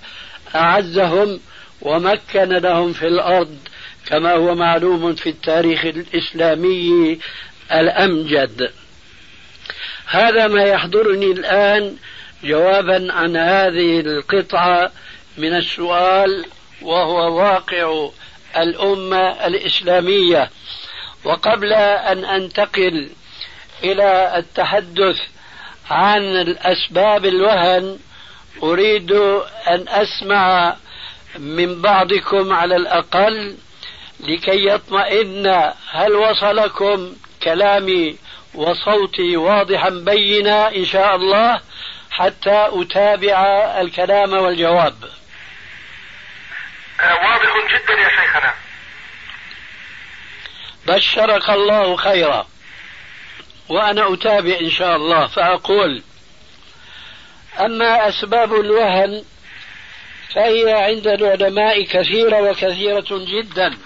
أعزهم 0.54 1.40
ومكن 1.82 2.48
لهم 2.48 2.92
في 2.92 3.06
الأرض 3.06 3.58
كما 4.06 4.32
هو 4.32 4.54
معلوم 4.54 5.14
في 5.14 5.28
التاريخ 5.28 5.84
الإسلامي 5.84 7.18
الأمجد. 7.72 8.72
هذا 10.06 10.46
ما 10.46 10.62
يحضرني 10.62 11.32
الآن 11.32 11.96
جوابا 12.44 13.12
عن 13.12 13.36
هذه 13.36 14.00
القطعة 14.00 14.92
من 15.38 15.56
السؤال 15.56 16.44
وهو 16.82 17.38
واقع 17.38 18.08
الأمة 18.56 19.46
الإسلامية. 19.46 20.50
وقبل 21.24 21.72
أن 21.72 22.24
أنتقل 22.24 23.10
إلى 23.84 24.38
التحدث 24.38 25.18
عن 25.90 26.20
الأسباب 26.22 27.26
الوهن 27.26 27.98
أريد 28.62 29.12
أن 29.68 29.84
أسمع 29.88 30.76
من 31.38 31.82
بعضكم 31.82 32.52
على 32.52 32.76
الأقل 32.76 33.56
لكي 34.20 34.66
يطمئن 34.66 35.72
هل 35.90 36.12
وصلكم 36.12 37.16
كلامي 37.42 38.16
وصوتي 38.54 39.36
واضحا 39.36 39.88
بينا 39.88 40.76
إن 40.76 40.84
شاء 40.84 41.16
الله 41.16 41.60
حتى 42.10 42.68
أتابع 42.72 43.40
الكلام 43.80 44.32
والجواب. 44.32 44.94
آه، 47.00 47.14
واضح 47.14 47.52
جدا 47.74 48.00
يا 48.00 48.08
شيخنا. 48.08 48.54
بشرك 50.86 51.50
الله 51.50 51.96
خيرا. 51.96 52.46
وأنا 53.68 54.14
أتابع 54.14 54.58
إن 54.60 54.70
شاء 54.70 54.96
الله 54.96 55.26
فأقول 55.26 56.02
أما 57.60 58.08
أسباب 58.08 58.54
الوهن 58.54 59.24
فهي 60.34 60.72
عند 60.72 61.06
العلماء 61.06 61.82
كثيرة 61.84 62.50
وكثيرة 62.50 63.06
جدا. 63.10 63.78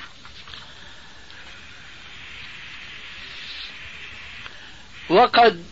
وقد 5.10 5.64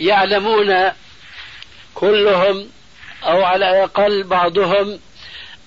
يعلمون 0.00 0.92
كلهم 1.94 2.70
أو 3.24 3.42
على 3.44 3.70
الأقل 3.70 4.22
بعضهم 4.22 5.00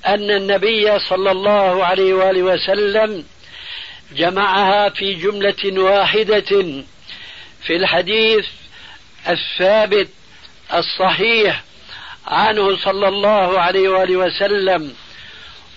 أن 0.07 0.31
النبي 0.31 0.99
صلى 0.99 1.31
الله 1.31 1.85
عليه 1.85 2.13
وآله 2.13 2.43
وسلم 2.43 3.25
جمعها 4.15 4.89
في 4.89 5.13
جملة 5.13 5.81
واحدة 5.83 6.83
في 7.63 7.75
الحديث 7.75 8.45
الثابت 9.29 10.09
الصحيح 10.73 11.63
عنه 12.27 12.77
صلى 12.77 13.07
الله 13.07 13.59
عليه 13.59 13.89
وآله 13.89 14.17
وسلم 14.17 14.93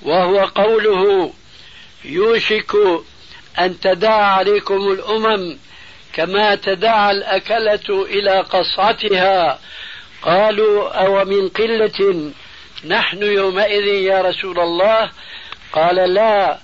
وهو 0.02 0.38
قوله 0.38 1.32
يوشك 2.04 2.72
أن 3.58 3.80
تداعى 3.80 4.24
عليكم 4.24 4.92
الأمم 4.92 5.58
كما 6.12 6.54
تدعى 6.54 7.10
الأكلة 7.10 8.04
إلى 8.04 8.40
قصعتها 8.40 9.58
قالوا 10.22 10.88
أو 10.90 11.24
من 11.24 11.48
قلة 11.48 12.30
نحن 12.84 13.22
يومئذ 13.22 13.86
يا 13.86 14.22
رسول 14.22 14.60
الله؟ 14.60 15.10
قال 15.72 16.14
لا 16.14 16.58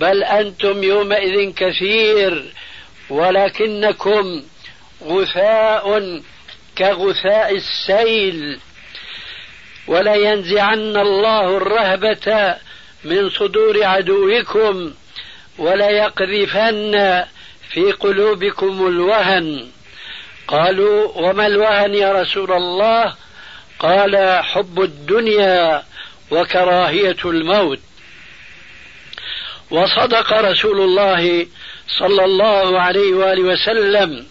بل 0.00 0.24
أنتم 0.24 0.82
يومئذ 0.82 1.52
كثير 1.52 2.52
ولكنكم 3.10 4.42
غثاء 5.02 6.20
كغثاء 6.78 7.54
السيل. 7.54 8.58
ولينزعن 9.86 10.96
الله 10.96 11.56
الرهبة 11.56 12.56
من 13.04 13.30
صدور 13.30 13.84
عدوكم 13.84 14.94
وليقذفن 15.58 17.24
في 17.70 17.92
قلوبكم 17.92 18.86
الوهن. 18.86 19.66
قالوا 20.48 21.12
وما 21.14 21.46
الوهن 21.46 21.94
يا 21.94 22.12
رسول 22.12 22.52
الله؟ 22.52 23.14
قال 23.78 24.42
حب 24.42 24.80
الدنيا 24.80 25.82
وكراهية 26.30 27.16
الموت. 27.24 27.80
وصدق 29.70 30.32
رسول 30.32 30.80
الله 30.80 31.46
صلى 31.98 32.24
الله 32.24 32.80
عليه 32.80 33.14
وآله 33.14 33.42
وسلم. 33.42 34.26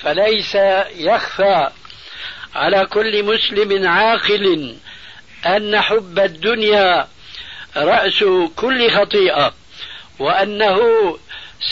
فليس 0.00 0.54
يخفى 0.96 1.68
على 2.54 2.86
كل 2.86 3.24
مسلم 3.24 3.88
عاقل 3.88 4.76
أن 5.46 5.80
حب 5.80 6.18
الدنيا 6.18 7.08
رأس 7.76 8.24
كل 8.56 8.90
خطيئة 8.90 9.54
وأنه 10.18 10.78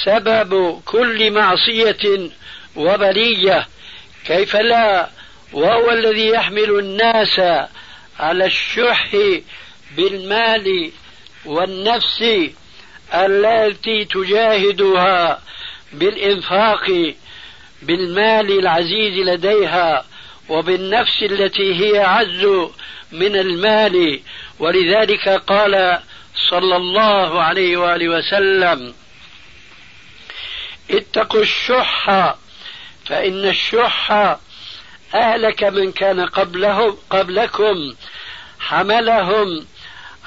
سبب 0.05 0.81
كل 0.85 1.31
معصية 1.31 2.31
وبلية. 2.77 3.67
كيف 4.27 4.57
لا؟ 4.57 5.09
وهو 5.53 5.91
الذي 5.91 6.27
يحمل 6.27 6.79
الناس 6.79 7.41
على 8.19 8.47
الشح 8.47 9.17
بالمال 9.97 10.91
والنفس 11.45 12.25
التي 13.17 14.05
تجاهدها 14.05 15.41
بالإنفاق 15.93 17.15
بالمال 17.83 18.59
العزيز 18.59 19.29
لديها 19.29 20.05
وبالنفس 20.49 21.23
التي 21.23 21.75
هي 21.85 21.99
عز 21.99 22.47
من 23.13 23.37
المال. 23.37 24.21
ولذلك 24.59 25.29
قال 25.29 26.01
صلى 26.51 26.77
الله 26.77 27.43
عليه 27.43 27.77
وآله 27.77 28.09
وسلم 28.09 28.95
اتقوا 30.91 31.43
الشح 31.43 32.35
فإن 33.07 33.45
الشح 33.49 34.37
أهلك 35.15 35.65
من 35.65 35.93
كان 35.93 36.21
قبلهم 36.21 36.97
قبلكم 37.11 37.95
حملهم 38.61 39.67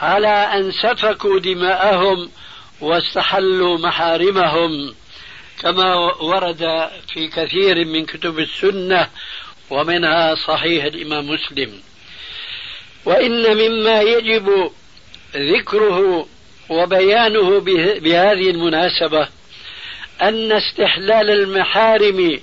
على 0.01 0.27
أن 0.27 0.71
سفكوا 0.71 1.39
دماءهم 1.39 2.29
واستحلوا 2.81 3.77
محارمهم 3.77 4.95
كما 5.61 5.95
ورد 6.21 6.89
في 7.13 7.27
كثير 7.27 7.85
من 7.85 8.05
كتب 8.05 8.39
السنة 8.39 9.07
ومنها 9.69 10.35
صحيح 10.35 10.83
الإمام 10.83 11.29
مسلم. 11.29 11.79
وإن 13.05 13.57
مما 13.57 14.01
يجب 14.01 14.71
ذكره 15.35 16.27
وبيانه 16.69 17.59
بهذه 17.99 18.49
المناسبة 18.49 19.27
أن 20.21 20.51
استحلال 20.51 21.29
المحارم 21.29 22.39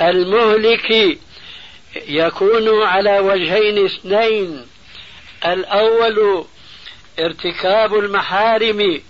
المهلك 0.00 1.18
يكون 2.08 2.82
على 2.82 3.18
وجهين 3.18 3.84
اثنين. 3.84 4.66
الأول 5.46 6.44
ارتكاب 7.18 7.94
المحارم 7.94 9.00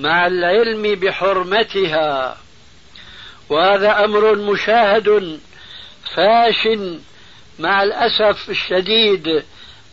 مع 0.00 0.26
العلم 0.26 0.82
بحرمتها. 0.82 2.36
وهذا 3.48 4.04
أمر 4.04 4.34
مشاهد 4.36 5.40
فاش 6.14 6.68
مع 7.58 7.82
الأسف 7.82 8.50
الشديد 8.50 9.42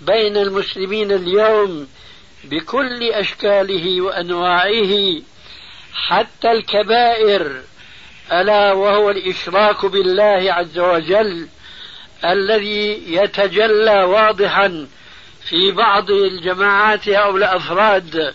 بين 0.02 0.38
المسلمين 0.38 1.12
اليوم 1.12 1.88
بكل 2.44 3.04
أشكاله 3.04 4.02
وأنواعه 4.02 5.22
حتى 5.94 6.52
الكبائر 6.52 7.62
ألا 8.32 8.74
وهو 8.74 9.10
الإشراك 9.10 9.86
بالله 9.86 10.54
عز 10.54 10.80
وجل 10.80 11.48
الذي 12.26 13.04
يتجلى 13.08 14.04
واضحا 14.04 14.88
في 15.50 15.72
بعض 15.72 16.12
الجماعات 16.12 17.08
أو 17.08 17.38
الأفراد. 17.38 18.34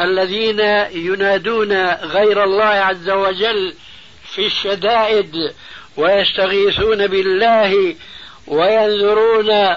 الذين 0.00 0.60
ينادون 0.92 1.90
غير 1.94 2.44
الله 2.44 2.64
عز 2.64 3.10
وجل 3.10 3.74
في 4.34 4.46
الشدائد 4.46 5.52
ويستغيثون 5.96 7.06
بالله 7.06 7.94
وينذرون 8.46 9.76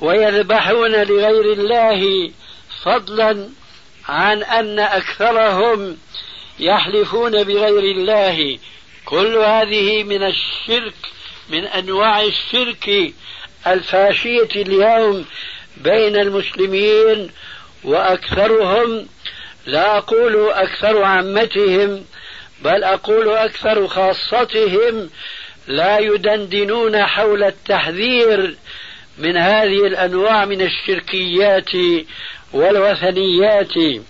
ويذبحون 0.00 0.92
لغير 0.92 1.52
الله 1.52 2.30
فضلا 2.82 3.48
عن 4.08 4.42
أن 4.42 4.78
أكثرهم 4.78 5.96
يحلفون 6.58 7.44
بغير 7.44 7.96
الله. 7.96 8.58
كل 9.04 9.36
هذه 9.36 10.04
من 10.04 10.22
الشرك 10.22 10.94
من 11.48 11.64
أنواع 11.64 12.22
الشرك 12.22 13.12
الفاشية 13.66 14.48
اليوم 14.56 15.24
بين 15.76 16.16
المسلمين 16.16 17.30
وأكثرهم 17.84 19.06
لا 19.66 19.98
أقول 19.98 20.50
أكثر 20.50 21.02
عامتهم 21.02 22.04
بل 22.62 22.84
أقول 22.84 23.28
أكثر 23.28 23.86
خاصتهم. 23.86 25.10
لا 25.66 25.98
يدندنون 25.98 27.02
حول 27.02 27.44
التحذير 27.44 28.56
من 29.18 29.36
هذه 29.36 29.86
الأنواع 29.86 30.44
من 30.44 30.62
الشركيات 30.62 31.70
والوثنيات. 32.52 34.02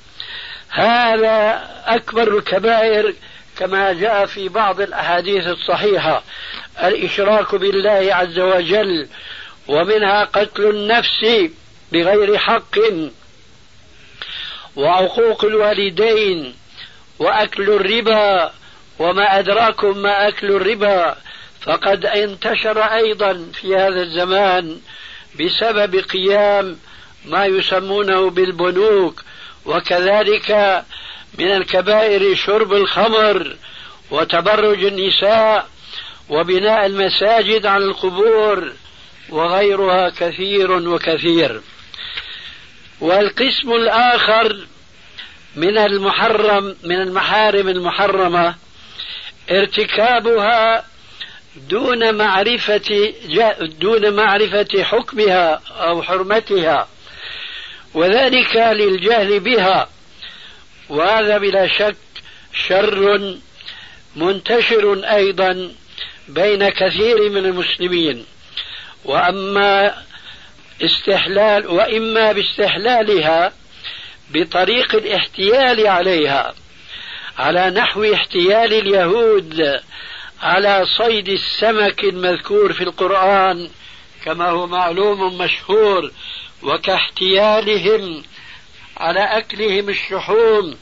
هذا 0.68 1.68
أكبر 1.86 2.38
الكبائر 2.38 3.14
كما 3.58 3.92
جاء 3.92 4.26
في 4.26 4.48
بعض 4.48 4.80
الأحاديث 4.80 5.46
الصحيحة. 5.46 6.22
الإشراك 6.84 7.54
بالله 7.54 8.14
عز 8.14 8.38
وجل 8.38 9.08
ومنها 9.68 10.24
قتل 10.24 10.70
النفس 10.70 11.50
بغير 11.92 12.38
حق. 12.38 12.78
وعقوق 14.76 15.44
الوالدين 15.44 16.54
وأكل 17.18 17.70
الربا 17.70 18.52
وما 18.98 19.38
أدراكم 19.38 19.98
ما 19.98 20.28
أكل 20.28 20.46
الربا 20.50 21.16
فقد 21.60 22.06
انتشر 22.06 22.78
أيضا 22.82 23.50
في 23.54 23.76
هذا 23.76 24.02
الزمان 24.02 24.80
بسبب 25.40 25.96
قيام 25.96 26.78
ما 27.24 27.46
يسمونه 27.46 28.30
بالبنوك 28.30 29.22
وكذلك 29.66 30.82
من 31.38 31.52
الكبائر 31.52 32.34
شرب 32.34 32.72
الخمر 32.72 33.56
وتبرج 34.10 34.84
النساء 34.84 35.66
وبناء 36.28 36.86
المساجد 36.86 37.66
على 37.66 37.84
القبور 37.84 38.72
وغيرها 39.30 40.10
كثير 40.10 40.72
وكثير. 40.72 41.60
والقسم 43.00 43.72
الآخر 43.72 44.66
من 45.56 45.78
المحرم 45.78 46.76
من 46.82 47.00
المحارم 47.00 47.68
المحرمة 47.68 48.54
ارتكابها 49.50 50.84
دون 51.56 52.14
معرفة 52.14 53.12
دون 53.60 54.12
معرفة 54.12 54.82
حكمها 54.82 55.62
أو 55.70 56.02
حرمتها 56.02 56.88
وذلك 57.94 58.56
للجهل 58.56 59.40
بها 59.40 59.88
وهذا 60.88 61.38
بلا 61.38 61.68
شك 61.78 61.96
شر 62.68 63.36
منتشر 64.16 65.04
أيضا 65.04 65.72
بين 66.28 66.68
كثير 66.68 67.30
من 67.30 67.44
المسلمين. 67.44 68.26
وأما 69.04 69.94
استحلال 70.82 71.66
وإما 71.66 72.32
باستحلالها 72.32 73.52
بطريق 74.30 74.94
الاحتيال 74.94 75.86
عليها 75.86 76.54
على 77.38 77.70
نحو 77.70 78.14
احتيال 78.14 78.72
اليهود 78.72 79.80
على 80.42 80.86
صيد 80.98 81.28
السمك 81.28 82.04
المذكور 82.04 82.72
في 82.72 82.84
القرآن 82.84 83.70
كما 84.24 84.50
هو 84.50 84.66
معلوم 84.66 85.38
مشهور 85.38 86.10
وكاحتيالهم 86.62 88.22
على 88.96 89.20
أكلهم 89.20 89.88
الشحوم 89.88 90.76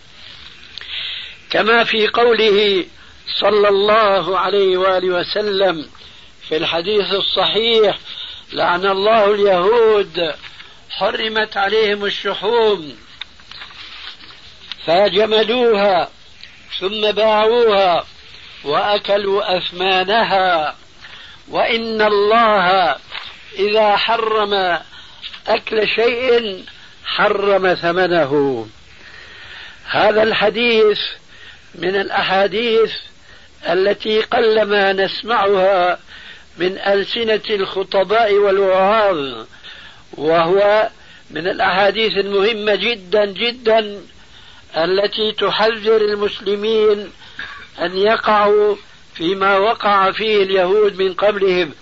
كما 1.50 1.84
في 1.84 2.08
قوله 2.08 2.84
صلى 3.40 3.68
الله 3.68 4.38
عليه 4.38 4.76
وآله 4.76 5.08
وسلم 5.08 5.86
في 6.48 6.56
الحديث 6.56 7.12
الصحيح 7.12 7.98
لعن 8.54 8.86
الله 8.86 9.34
اليهود. 9.34 10.34
حرمت 10.90 11.56
عليهم 11.56 12.04
الشحوم. 12.04 12.96
فجمدوها 14.86 16.08
ثم 16.80 17.10
باعوها 17.10 18.04
وأكلوا 18.64 19.58
أثمانها. 19.58 20.76
وإن 21.48 22.02
الله 22.02 22.96
إذا 23.58 23.96
حرم 23.96 24.78
أكل 25.46 25.88
شيء 25.88 26.64
حرم 27.04 27.74
ثمنه. 27.74 28.66
هذا 29.86 30.22
الحديث 30.22 30.98
من 31.74 31.96
الأحاديث 31.96 32.92
التي 33.68 34.20
قلما 34.20 34.92
نسمعها 34.92 35.98
من 36.58 36.78
ألسنة 36.78 37.42
الخطباء 37.50 38.34
والوعاظ 38.34 39.46
وهو 40.12 40.88
من 41.30 41.48
الأحاديث 41.48 42.18
المهمة 42.18 42.74
جدا 42.74 43.24
جدا 43.24 44.00
التي 44.76 45.32
تحذر 45.32 45.96
المسلمين 45.96 47.10
أن 47.80 47.96
يقعوا 47.96 48.76
فيما 49.14 49.58
وقع 49.58 50.12
فيه 50.12 50.42
اليهود 50.42 51.02
من 51.02 51.14
قبلهم. 51.14 51.72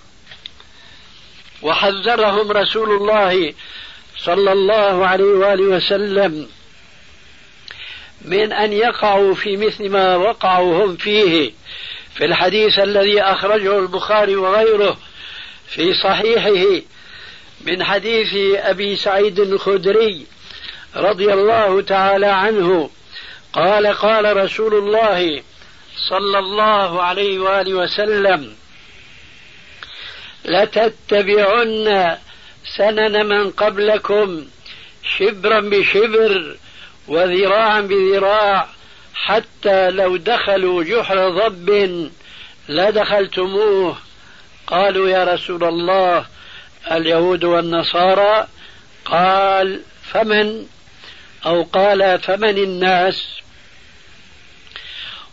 وحذرهم 1.61 2.51
رسول 2.51 2.91
الله 2.91 3.53
صلى 4.17 4.51
الله 4.51 5.07
عليه 5.07 5.25
وآله 5.25 5.63
وسلم 5.63 6.47
من 8.21 8.53
أن 8.53 8.73
يقعوا 8.73 9.33
في 9.33 9.57
مثل 9.57 9.89
ما 9.89 10.15
وقعوا 10.15 10.85
هم 10.85 10.95
فيه. 10.95 11.51
في 12.15 12.25
الحديث 12.25 12.79
الذي 12.79 13.21
أخرجه 13.21 13.79
البخاري 13.79 14.35
وغيره 14.35 14.97
في 15.67 15.93
صحيحه 15.93 16.81
من 17.61 17.83
حديث 17.83 18.55
أبي 18.55 18.95
سعيد 18.95 19.39
الخدري 19.39 20.25
رضي 20.95 21.33
الله 21.33 21.81
تعالى 21.81 22.25
عنه 22.25 22.89
قال 23.53 23.87
قال 23.87 24.37
رسول 24.37 24.73
الله 24.73 25.43
صلى 26.09 26.39
الله 26.39 27.01
عليه 27.01 27.39
وآله 27.39 27.73
وسلم 27.73 28.55
لتتبعن 30.45 32.17
سنن 32.77 33.25
من 33.25 33.51
قبلكم 33.51 34.45
شبرا 35.17 35.59
بشبر 35.59 36.57
وذراعا 37.07 37.81
بذراع 37.81 38.67
حتى 39.15 39.89
لو 39.89 40.17
دخلوا 40.17 40.83
جحر 40.83 41.29
ضب 41.29 42.09
لدخلتموه. 42.69 43.97
قالوا 44.67 45.09
يا 45.09 45.23
رسول 45.23 45.63
الله 45.63 46.25
اليهود 46.91 47.43
والنصارى 47.43 48.47
قال 49.05 49.81
فمن 50.11 50.65
أو 51.45 51.63
قال 51.63 52.19
فمن 52.19 52.57
الناس؟ 52.57 53.27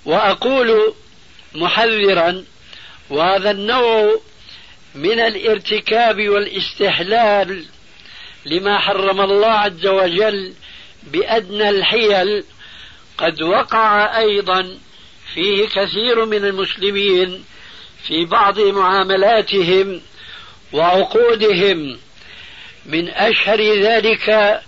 وأقول 0.05 0.95
محذرا 1.55 2.45
وهذا 3.11 3.51
النوع 3.51 4.21
من 4.95 5.21
الارتكاب 5.21 6.29
والاستحلال 6.29 7.65
لما 8.47 8.79
حرم 8.79 9.21
الله 9.21 9.51
عز 9.51 9.87
وجل 9.87 10.55
بأدنى 11.03 11.69
الحيل. 11.69 12.45
قد 13.21 13.43
وقع 13.43 14.19
أيضا 14.19 14.79
فيه 15.35 15.69
كثير 15.69 16.25
من 16.25 16.45
المسلمين 16.45 17.45
في 18.07 18.25
بعض 18.25 18.61
معاملاتهم 18.61 20.01
وعقودهم. 20.73 21.99
من 22.87 23.09
أشهر 23.09 23.61
ذلك 23.61 24.61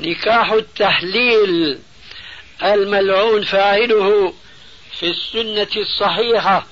نكاح 0.00 0.52
التحليل 0.52 1.78
الملعون 2.62 3.44
فاعله 3.44 4.34
في 5.00 5.06
السنة 5.06 5.82
الصحيحة 5.82 6.66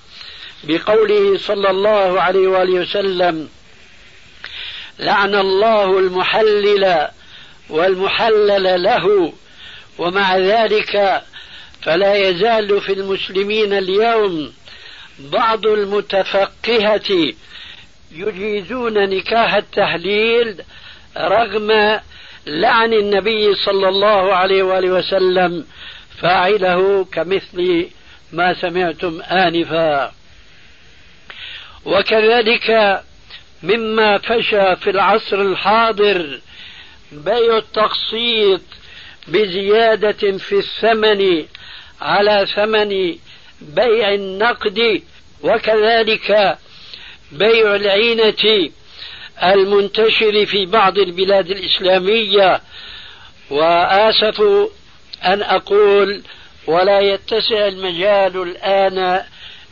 بقوله 0.65 1.39
صلى 1.39 1.71
الله 1.71 2.21
عليه 2.21 2.49
وآله 2.49 2.73
وسلم 2.73 3.49
لعن 4.99 5.35
الله 5.35 5.99
المحلل 5.99 7.09
والمحلل 7.69 8.83
له 8.83 9.33
ومع 9.99 10.37
ذلك 10.37 11.23
فلا 11.83 12.15
يزال 12.15 12.81
في 12.81 12.93
المسلمين 12.93 13.73
اليوم 13.73 14.53
بعض 15.19 15.67
المتفقهة 15.67 17.33
يجيزون 18.13 19.09
نكاح 19.09 19.55
التحليل 19.55 20.63
رغم 21.17 22.01
لعن 22.47 22.93
النبي 22.93 23.55
صلى 23.55 23.89
الله 23.89 24.35
عليه 24.35 24.63
وآله 24.63 24.91
وسلم 24.91 25.67
فاعله 26.21 27.05
كمثل 27.13 27.89
ما 28.33 28.55
سمعتم 28.55 29.23
آنفا. 29.23 30.13
وكذلك 31.85 33.01
مما 33.63 34.19
فشى 34.19 34.77
في 34.77 34.91
العصر 34.91 35.41
الحاضر 35.41 36.41
بيع 37.13 37.57
التقسيط 37.57 38.61
بزيادة 39.29 40.39
في 40.39 40.53
الثمن 40.53 41.47
على 42.01 42.47
ثمن 42.55 43.17
بيع 43.61 44.15
النقد 44.15 45.03
وكذلك 45.43 46.59
بيع 47.33 47.75
العينة 47.75 48.71
المنتشر 49.43 50.47
في 50.47 50.67
بعض 50.67 50.99
البلاد 50.99 51.51
الإسلامية. 51.51 52.61
وآسف 53.51 54.41
أن 55.25 55.43
أقول 55.43 56.23
ولا 56.67 57.01
يتسع 57.01 57.69
المجال 57.69 58.43
الآن 58.43 59.23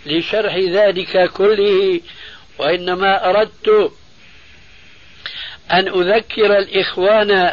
لشرح 0.06 0.56
ذلك 0.56 1.30
كله 1.30 2.00
وإنما 2.58 3.30
أردت 3.30 3.92
أن 5.72 5.88
أذكر 5.88 6.58
الإخوان 6.58 7.52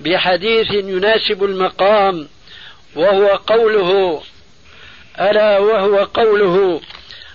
بحديث 0.00 0.70
يناسب 0.70 1.44
المقام 1.44 2.28
وهو 2.96 3.26
قوله 3.26 4.22
ألا 5.20 5.58
وهو 5.58 6.04
قوله 6.04 6.80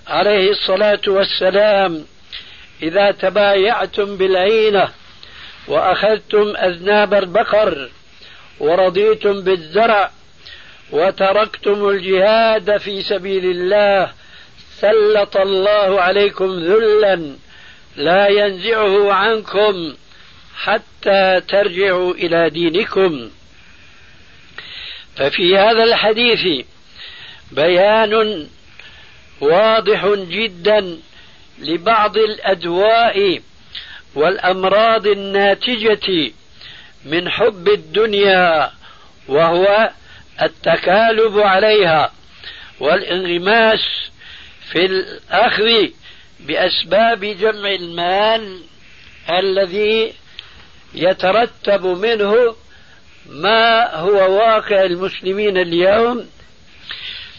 عليه 0.07 0.51
الصلاة 0.51 1.01
والسلام 1.07 2.05
إذا 2.83 3.11
تبايعتم 3.11 4.17
بالعينة 4.17 4.89
وأخذتم 5.67 6.53
أذناب 6.55 7.13
البقر 7.13 7.89
ورضيتم 8.59 9.41
بالزرع 9.41 10.11
وتركتم 10.91 11.89
الجهاد 11.89 12.77
في 12.77 13.01
سبيل 13.01 13.45
الله 13.45 14.11
سلط 14.79 15.37
الله 15.37 16.01
عليكم 16.01 16.59
ذلا 16.59 17.35
لا 17.95 18.27
ينزعه 18.27 19.13
عنكم 19.13 19.93
حتى 20.55 21.41
ترجعوا 21.47 22.13
إلى 22.13 22.49
دينكم. 22.49 23.29
ففي 25.15 25.57
هذا 25.57 25.83
الحديث 25.83 26.65
بيان 27.51 28.47
واضح 29.41 30.05
جدا 30.07 30.99
لبعض 31.59 32.17
الأدواء 32.17 33.41
والأمراض 34.15 35.07
الناتجة 35.07 36.31
من 37.05 37.29
حب 37.29 37.67
الدنيا 37.67 38.71
وهو 39.27 39.91
التكالب 40.41 41.39
عليها 41.39 42.11
والانغماس 42.79 44.09
في 44.71 44.85
الأخذ 44.85 45.87
بأسباب 46.39 47.25
جمع 47.25 47.69
المال 47.69 48.61
الذي 49.29 50.13
يترتب 50.95 51.85
منه 51.85 52.55
ما 53.29 53.95
هو 53.95 54.37
واقع 54.37 54.83
المسلمين 54.83 55.57
اليوم 55.57 56.25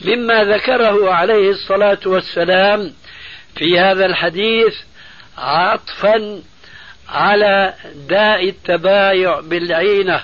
مما 0.04 0.44
ذكره 0.44 1.10
عليه 1.12 1.50
الصلاة 1.50 1.98
والسلام 2.06 2.92
في 3.56 3.78
هذا 3.78 4.06
الحديث 4.06 4.74
عطفا 5.38 6.42
على 7.08 7.74
داء 8.08 8.48
التبايع 8.48 9.40
بالعينة 9.40 10.22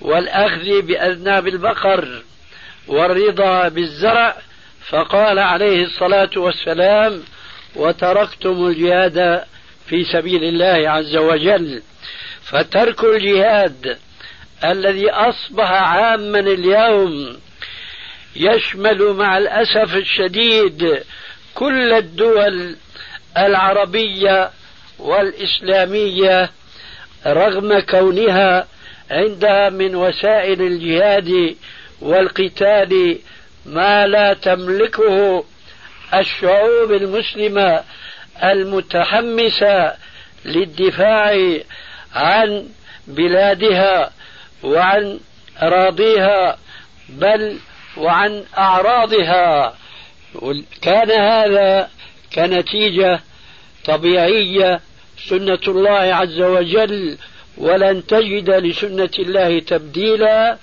والأخذ 0.00 0.82
بأذناب 0.82 1.48
البقر 1.48 2.22
والرضا 2.88 3.68
بالزرع 3.68 4.36
فقال 4.88 5.38
عليه 5.38 5.84
الصلاة 5.84 6.30
والسلام 6.36 7.22
وتركتم 7.76 8.66
الجهاد 8.66 9.44
في 9.86 10.04
سبيل 10.04 10.44
الله 10.44 10.90
عز 10.90 11.16
وجل. 11.16 11.82
فترك 12.52 13.04
الجهاد 13.04 13.98
الذي 14.64 15.10
أصبح 15.10 15.70
عاما 15.70 16.38
اليوم 16.40 17.40
يشمل 18.36 19.12
مع 19.12 19.38
الأسف 19.38 19.96
الشديد 19.96 21.02
كل 21.54 21.92
الدول 21.92 22.76
العربية 23.38 24.50
والإسلامية 24.98 26.50
رغم 27.26 27.80
كونها 27.80 28.66
عندها 29.10 29.70
من 29.70 29.94
وسائل 29.94 30.62
الجهاد 30.62 31.56
والقتال 32.00 33.18
ما 33.66 34.06
لا 34.06 34.32
تملكه 34.32 35.44
الشعوب 36.14 36.92
المسلمة 36.92 37.80
المتحمسة 38.44 39.92
للدفاع 40.44 41.58
عن 42.14 42.68
بلادها 43.06 44.10
وعن 44.62 45.20
أراضيها 45.62 46.58
بل 47.08 47.58
وعن 47.96 48.44
أعراضها. 48.58 49.74
كان 50.82 51.10
هذا 51.10 51.88
كنتيجة 52.34 53.20
طبيعية 53.84 54.80
سنة 55.28 55.58
الله 55.68 55.90
عز 55.90 56.40
وجل 56.40 57.18
ولن 57.58 58.06
تجد 58.06 58.50
لسنة 58.50 59.10
الله 59.18 59.60
تبديلا 59.60 60.58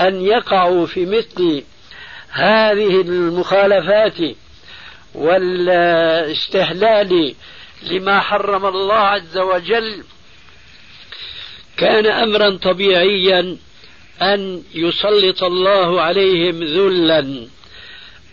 أن 0.00 0.20
يقعوا 0.20 0.86
في 0.86 1.06
مثل 1.06 1.64
هذه 2.30 3.00
المخالفات 3.00 4.36
والاستهلال 6.16 7.34
لما 7.82 8.20
حرم 8.20 8.66
الله 8.66 8.94
عز 8.94 9.38
وجل 9.38 10.04
كان 11.76 12.06
امرا 12.06 12.50
طبيعيا 12.56 13.56
أن 14.22 14.62
يسلط 14.74 15.42
الله 15.42 16.00
عليهم 16.00 16.64
ذلا. 16.64 17.46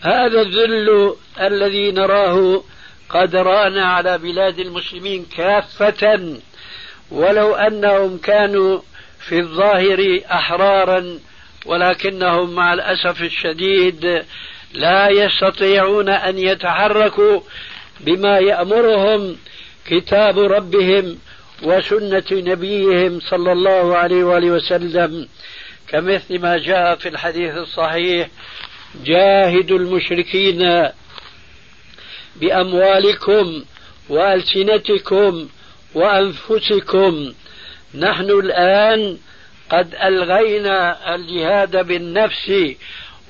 هذا 0.00 0.40
الذل 0.40 1.14
الذي 1.40 1.92
نراه 1.92 2.62
قد 3.08 3.36
رأنا 3.36 3.86
على 3.86 4.18
بلاد 4.18 4.58
المسلمين 4.58 5.26
كافة 5.36 6.36
ولو 7.10 7.54
أنهم 7.54 8.18
كانوا 8.18 8.80
في 9.28 9.38
الظاهر 9.38 10.20
أحرارا 10.30 11.18
ولكنهم 11.66 12.54
مع 12.54 12.74
الأسف 12.74 13.22
الشديد 13.22 14.24
لا 14.74 15.08
يستطيعون 15.08 16.08
أن 16.08 16.38
يتحركوا 16.38 17.40
بما 18.00 18.38
يأمرهم 18.38 19.36
كتاب 19.86 20.38
ربهم 20.38 21.18
وسنة 21.64 22.24
نبيهم 22.32 23.20
صلى 23.20 23.52
الله 23.52 23.96
عليه 23.96 24.24
وآله 24.24 24.50
وسلم 24.50 25.28
كمثل 25.88 26.38
ما 26.38 26.58
جاء 26.58 26.96
في 26.96 27.08
الحديث 27.08 27.56
الصحيح 27.56 28.28
جاهدوا 29.04 29.78
المشركين 29.78 30.88
بأموالكم 32.36 33.64
وألسنتكم 34.08 35.48
وأنفسكم. 35.94 37.32
نحن 37.94 38.30
الآن 38.30 39.18
قد 39.70 39.94
ألغينا 39.94 41.14
الجهاد 41.14 41.86
بالنفس 41.86 42.52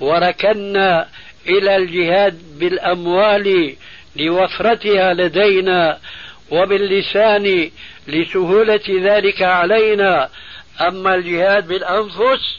وركنا 0.01 1.09
إلى 1.47 1.77
الجهاد 1.77 2.59
بالأموال 2.59 3.77
لوفرتها 4.17 5.15
لدينا. 5.15 5.99
وباللسان 6.51 7.71
لسهولة 8.09 8.81
ذلك 8.89 9.43
علينا. 9.43 10.29
أما 10.81 11.15
الجهاد 11.15 11.67
بالأنفس 11.69 12.59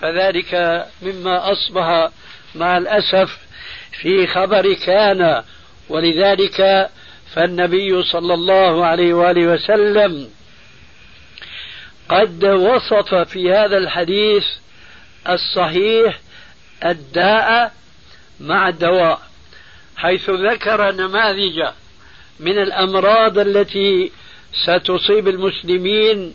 فذلك 0.00 0.84
مما 1.02 1.52
أصبح 1.52 2.08
مع 2.54 2.76
الأسف 2.76 3.38
في 4.00 4.26
خبر 4.26 4.74
كان. 4.74 5.42
ولذلك 5.88 6.90
فالنبي 7.34 8.02
صلى 8.02 8.34
الله 8.34 8.86
عليه 8.86 9.14
وآله 9.14 9.46
وسلم 9.46 10.30
قد 12.08 12.44
وصف 12.44 13.14
في 13.14 13.52
هذا 13.52 13.78
الحديث 13.78 14.44
الصحيح 15.28 16.18
الداء 16.84 17.72
مع 18.40 18.68
الدواء 18.68 19.20
حيث 19.96 20.30
ذكر 20.30 20.92
نماذج 20.92 21.62
من 22.42 22.58
الأمراض 22.58 23.38
التي 23.38 24.10
ستصيب 24.64 25.28
المسلمين 25.28 26.34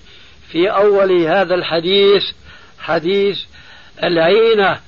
في 0.52 0.70
أول 0.70 1.12
هذا 1.28 1.56
الحديث 1.56 2.24
حديث 2.80 3.40
العينة. 4.04 4.80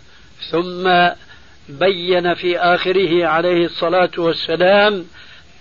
ثم 0.51 1.07
بين 1.69 2.33
في 2.33 2.59
آخره 2.59 3.25
عليه 3.25 3.65
الصلاة 3.65 4.11
والسلام 4.17 5.05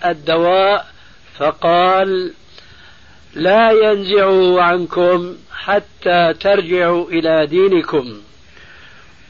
الدواء 0.05 0.87
فقال 1.39 2.33
لا 3.35 3.71
ينزعه 3.71 4.61
عنكم 4.63 5.37
حتى 5.53 6.35
ترجعوا 6.41 7.11
إلى 7.11 7.47
دينكم. 7.47 8.21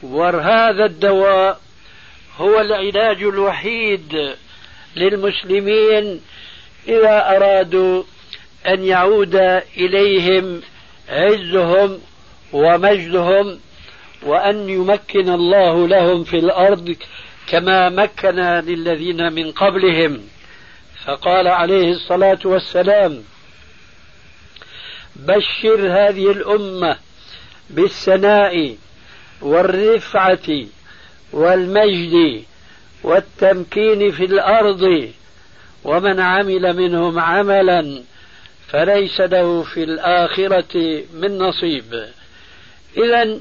وهذا 0.03 0.85
الدواء 0.85 1.59
هو 2.37 2.59
العلاج 2.61 3.23
الوحيد 3.23 4.35
للمسلمين 4.95 6.21
إذا 6.87 7.35
أرادوا 7.35 8.03
أن 8.67 8.83
يعود 8.83 9.35
إليهم 9.77 10.61
عزهم 11.09 11.99
ومجدهم 12.53 13.59
وأن 14.23 14.69
يمكن 14.69 15.29
الله 15.29 15.87
لهم 15.87 16.23
في 16.23 16.37
الأرض 16.37 16.95
كما 17.47 17.89
مكن 17.89 18.39
للذين 18.39 19.33
من 19.33 19.51
قبلهم. 19.51 20.21
فقال 21.05 21.47
عليه 21.47 21.91
الصلاة 21.91 22.39
والسلام 22.45 23.23
بشر 25.15 25.79
هذه 25.91 26.31
الأمة 26.31 26.97
بالسناء 27.69 28.75
والرفعة 29.41 30.65
والمجد 31.33 32.43
والتمكين 33.03 34.11
في 34.11 34.25
الأرض 34.25 35.11
ومن 35.83 36.19
عمل 36.19 36.75
منهم 36.75 37.19
عملا 37.19 38.03
فليس 38.67 39.21
له 39.21 39.63
في 39.63 39.83
الآخرة 39.83 41.03
من 41.13 41.37
نصيب. 41.37 42.09
إذا 42.97 43.39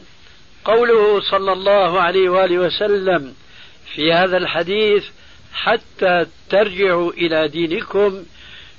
قوله 0.64 1.20
صلى 1.20 1.52
الله 1.52 2.00
عليه 2.00 2.28
وآله 2.28 2.59
وسلم 2.59 3.34
في 3.94 4.12
هذا 4.12 4.36
الحديث 4.36 5.04
حتى 5.52 6.26
ترجعوا 6.50 7.12
إلى 7.12 7.48
دينكم 7.48 8.24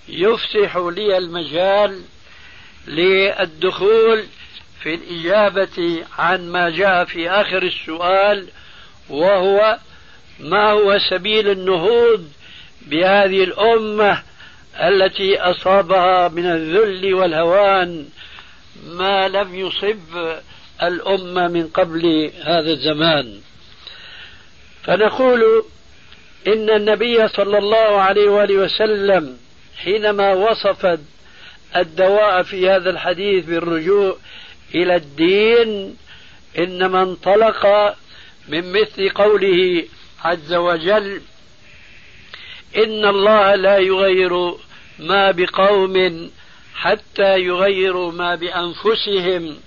يفسح 0.09 0.77
لي 0.77 1.17
المجال 1.17 2.01
للدخول 2.87 4.23
في 4.81 4.93
الإجابة 4.95 6.03
عن 6.17 6.51
ما 6.51 6.69
جاء 6.69 7.05
في 7.05 7.29
آخر 7.29 7.63
السؤال 7.63 8.47
وهو 9.09 9.77
ما 10.39 10.71
هو 10.71 10.97
سبيل 11.09 11.49
النهوض 11.49 12.27
بهذه 12.81 13.43
الأمة 13.43 14.23
التي 14.75 15.39
أصابها 15.39 16.27
من 16.27 16.45
الذل 16.45 17.13
والهوان؟ 17.13 18.05
ما 18.85 19.27
لم 19.27 19.55
يصب 19.55 20.39
الأمة 20.83 21.47
من 21.47 21.67
قبل 21.67 22.31
هذا 22.43 22.71
الزمان. 22.71 23.39
فنقول 24.83 25.63
إن 26.47 26.69
النبي 26.69 27.27
صلى 27.27 27.57
الله 27.57 28.01
عليه 28.01 28.29
وآله 28.29 28.55
وسلم 28.55 29.37
حينما 29.77 30.33
وصف 30.33 30.99
الدواء 31.75 32.43
في 32.43 32.69
هذا 32.69 32.89
الحديث 32.89 33.45
بالرجوع 33.45 34.17
إلى 34.75 34.95
الدين 34.95 35.97
إنما 36.57 37.01
انطلق 37.01 37.65
من 38.47 38.71
مثل 38.71 39.09
قوله 39.09 39.83
عز 40.23 40.53
وجل 40.53 41.21
إن 42.77 43.05
الله 43.05 43.55
لا 43.55 43.77
يغير 43.77 44.53
ما 44.99 45.31
بقوم 45.31 46.29
حتى 46.75 47.39
يغيروا 47.39 48.11
ما 48.11 48.35
بأنفسهم. 48.35 49.57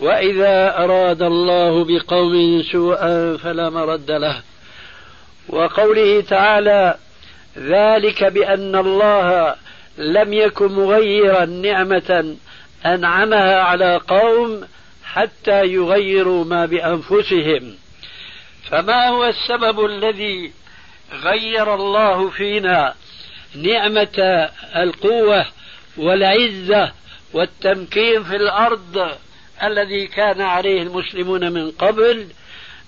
وإذا 0.00 0.84
أراد 0.84 1.22
الله 1.22 1.84
بقوم 1.84 2.62
سوءا 2.62 3.36
فلا 3.36 3.70
مرد 3.70 4.10
له. 4.10 4.42
وقوله 5.48 6.20
تعالى 6.20 6.96
ذلك 7.58 8.24
بأن 8.24 8.76
الله 8.76 9.54
لم 9.98 10.32
يكن 10.32 10.72
مغيرا 10.72 11.44
نعمة 11.44 12.36
أنعمها 12.86 13.60
على 13.60 13.96
قوم 14.08 14.66
حتى 15.04 15.66
يغيروا 15.66 16.44
ما 16.44 16.66
بأنفسهم. 16.66 17.74
فما 18.70 19.08
هو 19.08 19.24
السبب 19.24 19.84
الذي 19.84 20.52
غير 21.12 21.74
الله 21.74 22.30
فينا 22.30 22.94
نعمة 23.54 24.48
القوة 24.76 25.46
والعزة 25.96 26.92
والتمكين 27.32 28.24
في 28.24 28.36
الأرض 28.36 29.10
الذي 29.62 30.06
كان 30.06 30.40
عليه 30.40 30.82
المسلمون 30.82 31.52
من 31.52 31.70
قبل؟ 31.70 32.26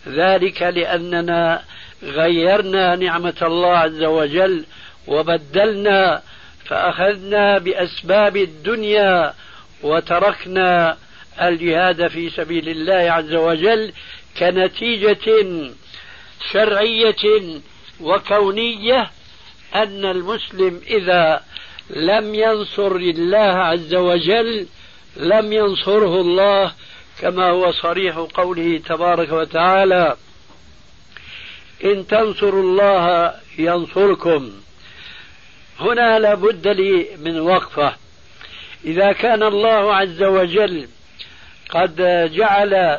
ذلك 0.08 0.62
لأننا 0.62 1.62
غيرنا 2.02 2.96
نعمة 2.96 3.36
الله 3.42 3.76
عز 3.78 4.02
وجل 4.02 4.64
وبدلنا 5.06 6.22
فأخذنا 6.64 7.58
بأسباب 7.58 8.36
الدنيا 8.36 9.34
وتركنا 9.82 10.96
الجهاد 11.42 12.08
في 12.08 12.30
سبيل 12.30 12.68
الله 12.68 13.12
عز 13.12 13.34
وجل 13.34 13.92
كنتيجة 14.38 15.46
شرعية 16.52 17.60
وكونية 18.00 19.10
أن 19.74 20.04
المسلم 20.04 20.80
إذا 20.86 21.42
لم 21.90 22.34
ينصر 22.34 22.96
الله 22.96 23.36
عز 23.38 23.94
وجل 23.94 24.66
لم 25.16 25.52
ينصره 25.52 26.20
الله 26.20 26.72
كما 27.20 27.50
هو 27.50 27.72
صريح 27.72 28.16
قوله 28.16 28.78
تبارك 28.86 29.32
وتعالى 29.32 30.16
إن 31.84 32.06
تنصروا 32.06 32.62
الله 32.62 33.34
ينصركم 33.58 34.52
هنا 35.80 36.18
لابد 36.18 36.68
لي 36.68 37.06
من 37.18 37.40
وقفة. 37.40 37.94
إذا 38.84 39.12
كان 39.12 39.42
الله 39.42 39.94
عز 39.94 40.22
وجل 40.22 40.88
قد 41.70 41.96
جعل 42.34 42.98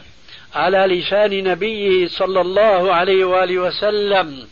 على 0.55 0.78
لسان 0.78 1.43
نبيه 1.43 2.07
صلى 2.07 2.41
الله 2.41 2.93
عليه 2.93 3.26
وآله 3.26 3.57
وسلم 3.57 4.47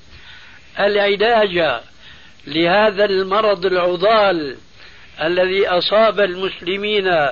العلاج 0.79 1.81
لهذا 2.47 3.05
المرض 3.05 3.65
العضال 3.65 4.57
الذي 5.21 5.67
أصاب 5.67 6.19
المسلمين 6.19 7.27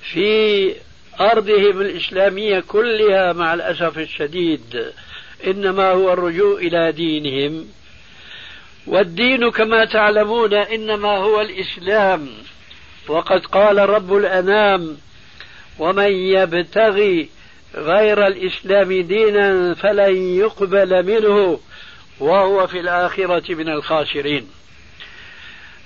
في 0.00 0.72
أرضهم 1.20 1.80
الإسلامية 1.80 2.60
كلها 2.60 3.32
مع 3.32 3.54
الأسف 3.54 3.98
الشديد. 3.98 4.92
إنما 5.46 5.90
هو 5.90 6.12
الرجوع 6.12 6.58
إلى 6.58 6.92
دينهم. 6.92 7.66
والدين 8.86 9.50
كما 9.50 9.84
تعلمون 9.84 10.54
إنما 10.54 11.08
هو 11.08 11.40
الإسلام. 11.40 12.28
وقد 13.08 13.46
قال 13.46 13.78
رب 13.78 14.16
الأنام 14.16 14.96
ومن 15.78 16.12
يبتغي 16.12 17.28
غير 17.74 18.26
الإسلام 18.26 19.00
دينا 19.02 19.74
فلن 19.74 20.16
يقبل 20.16 21.06
منه 21.06 21.60
وهو 22.20 22.66
في 22.66 22.80
الآخرة 22.80 23.54
من 23.54 23.68
الخاسرين. 23.68 24.48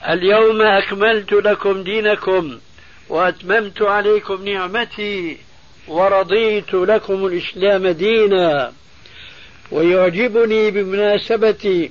اليوم 0.09 0.63
أكملت 0.63 1.33
لكم 1.33 1.83
دينكم 1.83 2.59
وأتممت 3.09 3.83
عليكم 3.83 4.49
نعمتي 4.49 5.39
ورضيت 5.89 6.75
لكم 6.75 7.27
الإسلام 7.27 7.89
دينا. 7.89 8.73
ويعجبني 9.71 10.71
بمناسبة 10.71 11.91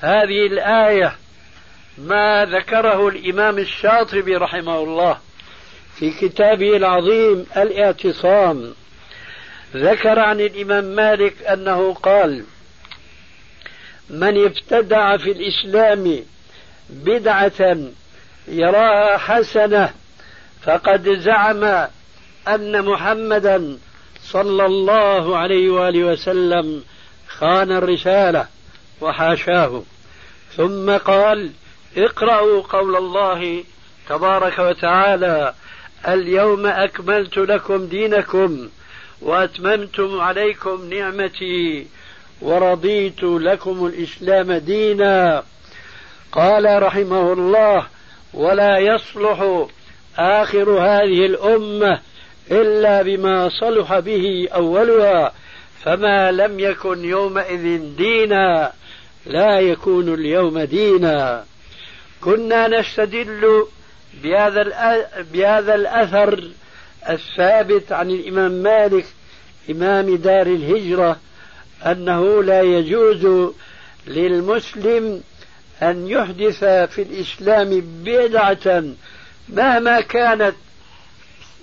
هذه 0.00 0.46
الآية 0.46 1.16
ما 1.98 2.44
ذكره 2.44 3.08
الإمام 3.08 3.58
الشاطبي 3.58 4.36
رحمه 4.36 4.78
الله. 4.78 5.18
في 5.98 6.10
كتابه 6.10 6.76
العظيم 6.76 7.46
الاعتصام 7.56 8.74
ذكر 9.76 10.18
عن 10.18 10.40
الإمام 10.40 10.84
مالك 10.84 11.42
أنه 11.42 11.94
قال 11.94 12.44
من 14.10 14.44
ابتدع 14.44 15.16
في 15.16 15.30
الإسلام 15.32 16.20
بدعة 16.90 17.76
يراها 18.48 19.18
حسنة 19.18 19.92
فقد 20.62 21.08
زعم 21.18 21.88
أن 22.48 22.84
محمدا 22.84 23.78
صلى 24.22 24.66
الله 24.66 25.38
عليه 25.38 25.70
وآله 25.70 26.04
وسلم 26.04 26.84
خان 27.28 27.72
الرسالة 27.72 28.46
وحاشاه. 29.00 29.82
ثم 30.56 30.96
قال 30.96 31.50
اقرأوا 31.96 32.62
قول 32.62 32.96
الله 32.96 33.64
تبارك 34.08 34.58
وتعالى 34.58 35.54
اليوم 36.08 36.66
أكملت 36.66 37.36
لكم 37.38 37.86
دينكم 37.86 38.68
وأتممت 39.22 40.00
عليكم 40.00 40.94
نعمتي 40.94 41.86
ورضيت 42.40 43.22
لكم 43.22 43.86
الإسلام 43.86 44.52
دينا. 44.52 45.42
قال 46.32 46.82
رحمه 46.82 47.32
الله 47.32 47.86
ولا 48.34 48.78
يصلح 48.78 49.66
آخر 50.18 50.70
هذه 50.70 51.26
الأمة 51.26 52.00
إلا 52.50 53.02
بما 53.02 53.48
صلح 53.60 53.98
به 53.98 54.48
أولها 54.54 55.32
فما 55.84 56.30
لم 56.30 56.60
يكن 56.60 57.04
يومئذ 57.04 57.96
دينا 57.96 58.72
لا 59.26 59.60
يكون 59.60 60.14
اليوم 60.14 60.58
دينا. 60.58 61.44
كنا 62.20 62.68
نستدل 62.68 63.66
بهذا 64.22 64.62
بهذا 65.32 65.74
الأثر 65.74 66.50
الثابت 67.08 67.92
عن 67.92 68.10
الإمام 68.10 68.50
مالك 68.52 69.06
إمام 69.70 70.16
دار 70.16 70.46
الهجرة 70.46 71.16
أنه 71.86 72.42
لا 72.42 72.62
يجوز 72.62 73.52
للمسلم 74.06 75.22
أن 75.82 76.08
يحدث 76.08 76.64
في 76.64 77.02
الإسلام 77.02 77.80
بدعة 78.04 78.84
مهما 79.48 80.00
كانت 80.00 80.54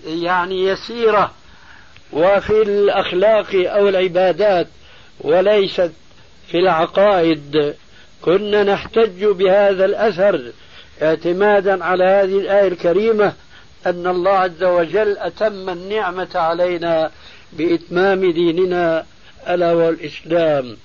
يعني 0.06 0.64
يسيرة 0.64 1.32
وفي 2.14 2.62
الأخلاق 2.62 3.48
أو 3.54 3.90
العبادات 3.90 4.68
وليست 5.20 5.92
في 6.48 6.58
العقائد. 6.58 7.76
كنا 8.22 8.64
نحتج 8.64 9.26
بهذا 9.26 9.86
الأثر 9.86 10.52
اعتمادا 11.02 11.84
على 11.84 12.04
هذه 12.04 12.40
الآية 12.40 12.68
الكريمة 12.68 13.34
أن 13.86 14.08
الله 14.08 14.32
عز 14.32 14.64
وجل 14.64 15.18
أتم 15.18 15.70
النعمة 15.70 16.30
علينا 16.36 17.12
بإتمام 17.54 18.32
ديننا 18.32 19.06
ألا 19.50 19.74
والإسلام 19.74 20.78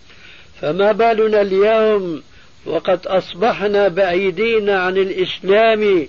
فما 0.61 0.93
بالنا 0.93 1.41
اليوم 1.41 2.23
وقد 2.67 3.07
أصبحنا 3.07 3.89
بعيدين 3.89 4.71
عن 4.71 4.97
الإسلام 4.97 6.09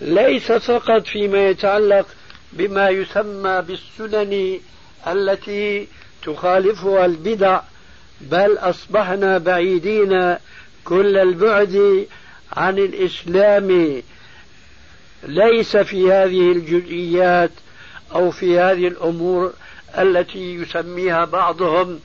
ليس 0.00 0.52
فقط 0.52 1.06
فيما 1.06 1.48
يتعلق 1.48 2.06
بما 2.52 2.88
يسمى 2.88 3.62
بالسنن 3.68 4.60
التي 5.06 5.88
تخالفها 6.24 7.06
البدع 7.06 7.60
بل 8.20 8.58
أصبحنا 8.58 9.38
بعيدين 9.38 10.36
كل 10.84 11.16
البعد 11.18 12.06
عن 12.56 12.78
الإسلام 12.78 14.02
ليس 15.22 15.76
في 15.76 16.12
هذه 16.12 16.52
الجزئيات 16.52 17.50
أو 18.14 18.30
في 18.30 18.58
هذه 18.58 18.88
الأمور 18.88 19.52
التي 19.98 20.54
يسميها 20.54 21.24
بعضهم 21.24 22.00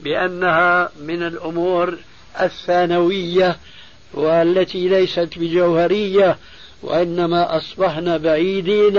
بأنها 0.00 0.90
من 1.00 1.22
الأمور 1.22 1.98
الثانوية 2.40 3.56
والتي 4.14 4.88
ليست 4.88 5.28
بجوهرية 5.36 6.38
وإنما 6.82 7.56
أصبحنا 7.56 8.16
بعيدين 8.16 8.98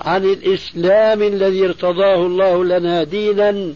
عن 0.00 0.24
الإسلام 0.24 1.22
الذي 1.22 1.64
ارتضاه 1.66 2.26
الله 2.26 2.64
لنا 2.64 3.04
دينا 3.04 3.74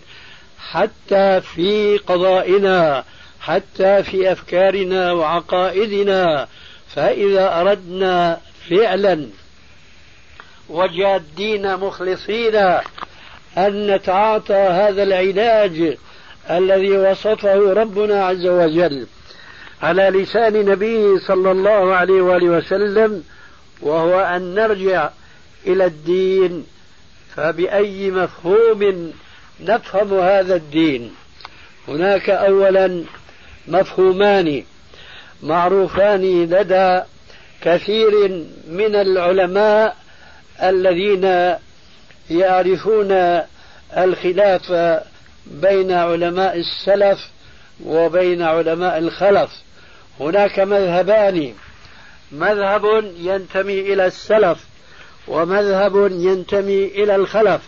حتى 0.59 1.41
في 1.41 1.99
قضائنا. 1.99 3.05
حتى 3.41 4.03
في 4.03 4.33
أفكارنا 4.33 5.13
وعقائدنا 5.13 6.49
فإذا 6.95 7.61
أردنا 7.61 8.41
فعلا 8.71 9.27
وجادين 10.69 11.77
مخلصين 11.77 12.57
أن 13.57 13.87
نتعاطى 13.95 14.55
هذا 14.55 15.03
العلاج 15.03 15.97
الذي 16.51 16.99
وصفه 16.99 17.73
ربنا 17.73 18.25
عز 18.25 18.47
وجل 18.47 19.07
على 19.83 20.03
لسان 20.03 20.65
نبيه 20.65 21.19
صلى 21.19 21.51
الله 21.51 21.95
عليه 21.95 22.23
وآله 22.23 22.47
وسلم 22.47 23.25
وهو 23.83 24.21
أن 24.21 24.55
نرجع 24.55 25.11
إلى 25.67 25.85
الدين 25.85 26.67
فبأي 27.37 28.11
مفهوم 28.11 29.13
نفهم 29.61 30.21
هذا 30.21 30.57
الدين؟ 30.57 31.13
هناك 31.89 32.31
أولا 32.31 33.05
مفهومان 33.69 34.65
معروفان 35.43 36.45
لدى 36.45 37.03
كثير 37.63 38.45
من 38.69 38.95
العلماء 38.95 39.97
الذين 40.63 41.55
يعرفون 42.31 43.41
الخلاف 43.97 44.73
بين 45.47 45.93
علماء 45.93 46.57
السلف 46.59 47.19
وبين 47.85 48.43
علماء 48.43 48.99
الخلف. 48.99 49.51
هناك 50.21 50.59
مذهبان 50.61 51.55
مذهب 52.33 53.13
ينتمي 53.19 53.81
إلى 53.81 54.07
السلف 54.07 54.59
ومذهب 55.29 56.11
ينتمي 56.13 56.85
إلى 56.85 57.17
الخلف. 57.17 57.61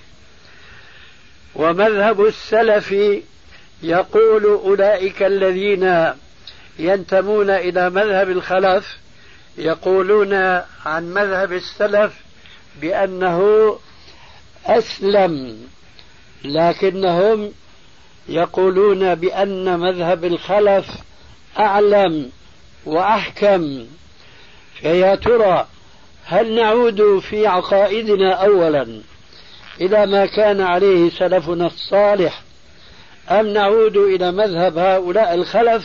ومذهب 1.55 2.26
السلف 2.26 2.95
يقول 3.82 4.44
أولئك 4.44 5.22
الذين 5.22 6.12
ينتمون 6.78 7.50
إلى 7.50 7.90
مذهب 7.90 8.30
الخلف 8.30 8.96
يقولون 9.58 10.34
عن 10.86 11.14
مذهب 11.14 11.52
السلف 11.52 12.12
بأنه 12.80 13.78
أسلم 14.66 15.58
لكنهم 16.44 17.52
يقولون 18.28 19.14
بأن 19.14 19.80
مذهب 19.80 20.24
الخلف 20.24 20.86
أعلم 21.58 22.30
وأحكم. 22.84 23.86
فيا 24.80 25.14
ترى 25.14 25.66
هل 26.24 26.54
نعود 26.54 27.18
في 27.18 27.46
عقائدنا 27.46 28.32
اولا 28.32 29.00
إلى 29.80 30.06
ما 30.06 30.26
كان 30.26 30.60
عليه 30.60 31.10
سلفنا 31.10 31.66
الصالح 31.66 32.42
أم 33.40 33.46
نعود 33.46 33.96
إلى 33.96 34.32
مذهب 34.32 34.78
هؤلاء 34.78 35.34
الخلف 35.34 35.84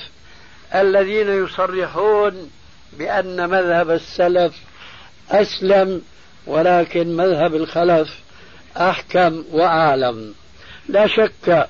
الذين 0.75 1.43
يصرحون 1.43 2.49
بأن 2.93 3.49
مذهب 3.49 3.91
السلف 3.91 4.53
أسلم 5.31 6.01
ولكن 6.47 7.15
مذهب 7.17 7.55
الخلف 7.55 8.09
أحكم 8.77 9.43
وأعلم. 9.51 10.33
لا 10.89 11.07
شك 11.07 11.67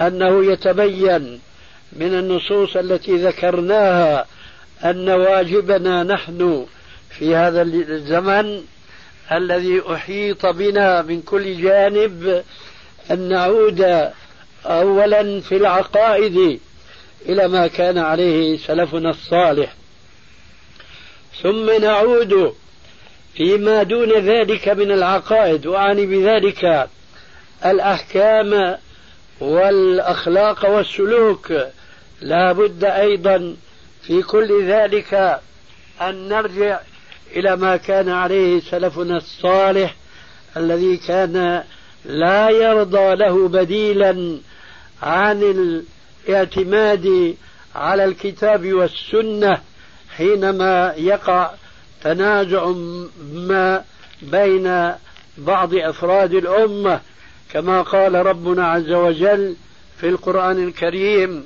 أنه 0.00 0.52
يتبين 0.52 1.40
من 1.92 2.14
النصوص 2.18 2.76
التي 2.76 3.16
ذكرناها 3.16 4.26
أن 4.84 5.08
واجبنا 5.08 6.02
نحن 6.02 6.66
في 7.10 7.36
هذا 7.36 7.62
الزمن 7.62 8.62
الذي 9.32 9.82
أحيط 9.94 10.46
بنا 10.46 11.02
من 11.02 11.22
كل 11.22 11.62
جانب 11.62 12.44
أن 13.10 13.28
نعود 13.28 14.10
اولا 14.66 15.40
في 15.40 15.56
العقائد 15.56 16.60
إلى 17.28 17.48
ما 17.48 17.66
كان 17.66 17.98
عليه 17.98 18.58
سلفنا 18.58 19.10
الصالح. 19.10 19.74
ثم 21.42 21.70
نعود 21.80 22.54
فيما 23.34 23.82
دون 23.82 24.12
ذلك 24.12 24.68
من 24.68 24.92
العقائد 24.92 25.66
وأعني 25.66 26.06
بذلك 26.06 26.88
الأحكام 27.66 28.76
والأخلاق 29.40 30.70
والسلوك. 30.70 31.52
لا 32.20 32.52
بد 32.52 32.84
أيضا 32.84 33.56
في 34.02 34.22
كل 34.22 34.64
ذلك 34.64 35.40
أن 36.00 36.28
نرجع 36.28 36.80
إلى 37.36 37.56
ما 37.56 37.76
كان 37.76 38.08
عليه 38.08 38.60
سلفنا 38.60 39.16
الصالح 39.16 39.94
الذي 40.56 40.96
كان 40.96 41.64
لا 42.04 42.50
يرضى 42.50 43.14
له 43.14 43.48
بديلا 43.48 44.38
عن 45.04 45.42
الاعتماد 46.28 47.36
على 47.74 48.04
الكتاب 48.04 48.72
والسنة 48.72 49.60
حينما 50.16 50.94
يقع 50.96 51.50
تنازع 52.02 52.72
ما 53.32 53.84
بين 54.22 54.92
بعض 55.38 55.74
أفراد 55.74 56.34
الأمة. 56.34 57.00
كما 57.52 57.82
قال 57.82 58.14
ربنا 58.14 58.66
عز 58.66 58.92
وجل 58.92 59.56
في 59.96 60.08
القرآن 60.08 60.64
الكريم 60.68 61.44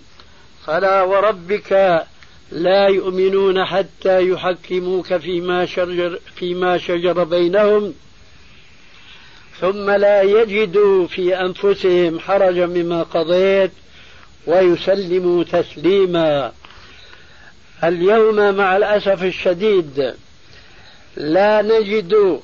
فلا 0.66 1.02
وربك 1.02 2.02
لا 2.52 2.88
يؤمنون 2.88 3.64
حتى 3.64 4.28
يحكموك 4.28 5.16
فيما 5.16 5.66
شجر 5.66 6.18
فيما 6.34 6.78
شجر 6.78 7.24
بينهم 7.24 7.94
ثم 9.60 9.90
لا 9.90 10.22
يجدوا 10.22 11.06
في 11.06 11.40
أنفسهم 11.40 12.20
حرجا 12.20 12.66
مما 12.66 13.02
قضيت 13.02 13.70
ويسلموا 14.46 15.44
تسليما. 15.44 16.52
اليوم 17.84 18.54
مع 18.54 18.76
الأسف 18.76 19.22
الشديد 19.24 20.14
لا 21.16 21.62
نجد 21.62 22.40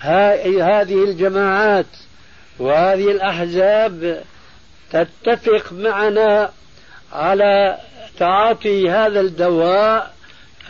هذه 0.00 1.04
الجماعات 1.04 1.86
وهذه 2.58 3.10
الأحزاب 3.10 4.22
تتفق 4.92 5.72
معنا 5.72 6.50
على 7.12 7.78
تعاطي 8.18 8.90
هذا 8.90 9.20
الدواء 9.20 10.14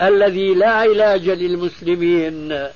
الذي 0.03 0.55
لا 0.55 0.71
علاج 0.71 1.29
للمسلمين. 1.29 2.69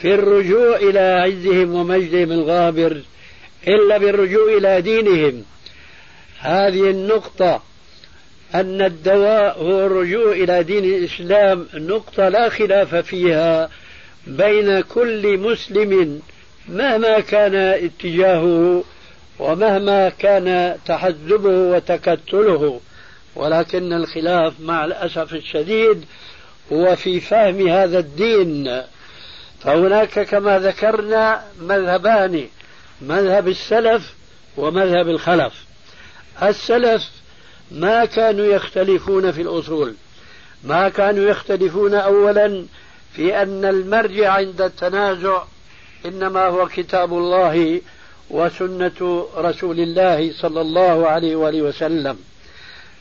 في 0.00 0.14
الرجوع 0.14 0.76
إلى 0.76 1.00
عزهم 1.00 1.74
ومجدهم 1.74 2.32
الغابر 2.32 3.00
إلا 3.68 3.98
بالرجوع 3.98 4.56
إلى 4.56 4.80
دينهم. 4.80 5.44
هذه 6.38 6.90
النقطة 6.90 7.62
أن 8.54 8.82
الدواء 8.82 9.58
هو 9.58 9.86
الرجوع 9.86 10.32
إلى 10.32 10.62
دين 10.62 10.84
الإسلام 10.84 11.66
نقطة 11.74 12.28
لا 12.28 12.48
خلاف 12.48 12.94
فيها 12.94 13.70
بين 14.26 14.80
كل 14.80 15.38
مسلم 15.38 16.22
مهما 16.68 17.20
كان 17.20 17.54
اتجاهه 17.54 18.84
ومهما 19.38 20.08
كان 20.08 20.76
تحزبه 20.86 21.48
وتكتله. 21.48 22.80
ولكن 23.36 23.92
الخلاف 23.92 24.60
مع 24.60 24.84
الأسف 24.84 25.34
الشديد 25.34 26.04
هو 26.72 26.96
في 26.96 27.20
فهم 27.20 27.68
هذا 27.68 27.98
الدين. 27.98 28.82
فهناك 29.60 30.20
كما 30.20 30.58
ذكرنا 30.58 31.44
مذهبان 31.60 32.48
مذهب 33.02 33.48
السلف 33.48 34.14
ومذهب 34.56 35.08
الخلف. 35.08 35.52
السلف 36.42 37.10
ما 37.70 38.04
كانوا 38.04 38.46
يختلفون 38.46 39.32
في 39.32 39.42
الأصول. 39.42 39.94
ما 40.64 40.88
كانوا 40.88 41.30
يختلفون 41.30 41.94
اولا 41.94 42.64
في 43.12 43.42
أن 43.42 43.64
المرجع 43.64 44.32
عند 44.32 44.60
التنازع 44.60 45.42
إنما 46.06 46.46
هو 46.46 46.68
كتاب 46.68 47.12
الله 47.12 47.80
وسنة 48.30 49.28
رسول 49.36 49.80
الله 49.80 50.32
صلى 50.32 50.60
الله 50.60 51.08
عليه 51.08 51.36
وآله 51.36 51.62
وسلم. 51.62 52.18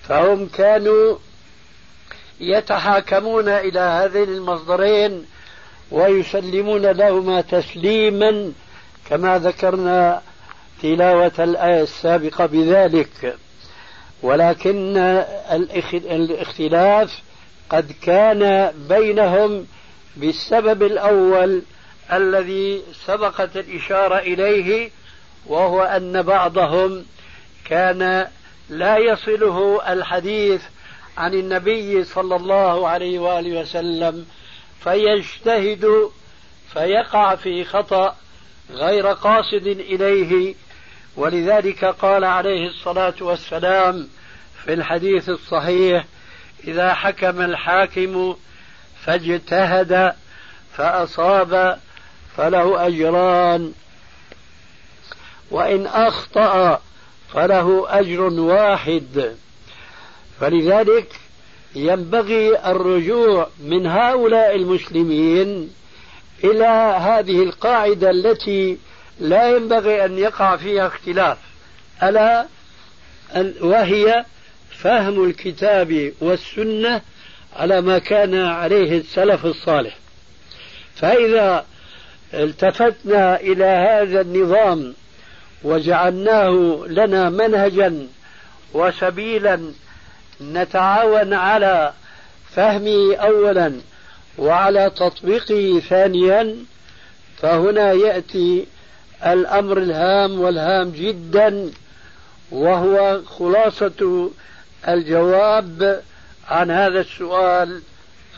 فهم 0.04 0.48
كانوا 0.48 1.18
يتحاكمون 2.40 3.50
إلى 3.50 3.80
هذين 3.80 4.30
المصدرين 4.30 5.26
ويسلمون 5.92 6.86
لهما 6.86 7.42
تسليما 7.42 8.52
كما 9.10 9.40
ذكرنا 9.40 10.22
تلاوة 10.82 11.32
الآية 11.40 11.82
السابقة 11.82 12.46
بذلك. 12.46 13.36
ولكن 14.22 14.98
الاختلاف 15.94 17.22
قد 17.70 17.92
كان 18.02 18.72
بينهم 18.90 19.66
بالسبب 20.16 20.84
الأول 20.84 21.62
الذي 22.14 22.82
سبقت 23.06 23.58
الإشارة 23.58 24.18
إليه 24.18 24.90
وهو 25.48 25.82
أن 25.82 26.22
بعضهم 26.22 27.06
كان 27.66 28.28
لا 28.70 28.98
يصله 28.98 29.82
الحديث 29.94 30.62
عن 31.18 31.34
النبي 31.34 32.04
صلى 32.04 32.36
الله 32.36 32.88
عليه 32.88 33.20
وآله 33.20 33.62
وسلم 33.62 34.26
فيجتهد 34.84 36.12
فيقع 36.74 37.36
في 37.36 37.64
خطأ 37.64 38.16
غير 38.72 39.08
قاصد 39.08 39.68
إليه. 39.68 40.56
ولذلك 41.16 41.86
قال 41.86 42.24
عليه 42.24 42.68
الصلاة 42.68 43.14
والسلام 43.22 44.08
في 44.66 44.74
الحديث 44.74 45.30
الصحيح 45.30 46.06
إذا 46.68 46.94
حكم 46.94 47.42
الحاكم 47.42 48.36
فاجتهد 49.06 50.14
فأصاب 50.74 51.80
فله 52.38 52.88
أجران 52.88 53.74
وإن 55.52 55.88
أخطأ 55.88 56.82
فله 57.34 57.86
أجر 57.90 58.22
واحد. 58.22 59.36
فلذلك 60.40 61.19
ينبغي 61.76 62.72
الرجوع 62.72 63.48
من 63.64 63.88
هؤلاء 63.88 64.56
المسلمين 64.56 65.70
إلى 66.44 66.98
هذه 67.02 67.44
القاعدة 67.44 68.10
التي 68.10 68.78
لا 69.20 69.50
ينبغي 69.56 70.06
أن 70.06 70.18
يقع 70.18 70.56
فيها 70.56 70.88
اختلاف 70.88 71.38
ألا 72.04 72.46
وهي 73.62 74.26
فهم 74.72 75.24
الكتاب 75.24 76.14
والسنة 76.22 77.02
على 77.56 77.82
ما 77.82 78.00
كان 78.00 78.36
عليه 78.36 78.98
السلف 78.98 79.46
الصالح. 79.46 79.98
فإذا 80.96 81.66
التفتنا 82.34 83.40
إلى 83.40 83.66
هذا 83.66 84.22
النظام 84.22 84.94
وجعلناه 85.64 86.84
لنا 86.88 87.30
منهجا 87.30 88.08
وسبيلا 88.74 89.72
نتعاون 90.42 91.34
على 91.34 91.94
فهمه 92.50 93.16
أولا 93.16 93.74
وعلى 94.38 94.92
تطبيقه 94.96 95.82
ثانيا 95.90 96.56
فهنا 97.38 97.92
يأتي 97.92 98.66
الأمر 99.26 99.78
الهام 99.78 100.40
والهام 100.40 100.90
جدا 100.90 101.72
وهو 102.52 103.22
خلاصة 103.26 104.30
الجواب 104.88 106.02
عن 106.48 106.72
هذا 106.72 107.02
السؤال 107.02 107.82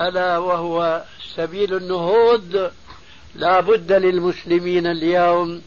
ألا 0.01 0.37
وهو 0.37 1.03
سبيل 1.35 1.73
النهوض. 1.77 2.71
لا 3.35 3.59
بد 3.59 3.91
للمسلمين 3.91 4.87
اليوم 4.87 5.61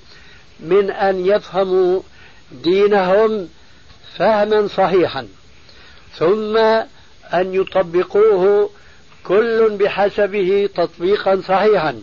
من 0.60 0.90
أن 0.90 1.26
يفهموا 1.26 2.00
دينهم 2.52 3.48
فهما 4.16 4.68
صحيحا. 4.68 5.28
ثم 6.18 6.56
أن 7.34 7.54
يطبقوه 7.54 8.70
كل 9.24 9.76
بحسبه 9.80 10.68
تطبيقا 10.74 11.40
صحيحا. 11.48 12.02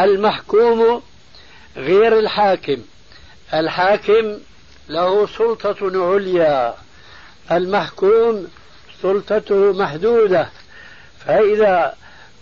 المحكوم 0.00 1.02
غير 1.76 2.18
الحاكم. 2.18 2.78
الحاكم 3.54 4.38
له 4.88 5.26
سلطة 5.26 6.12
عليا. 6.14 6.74
المحكوم 7.50 8.48
سلطته 9.02 9.72
محدودة. 9.72 10.48
فإذا 11.26 11.94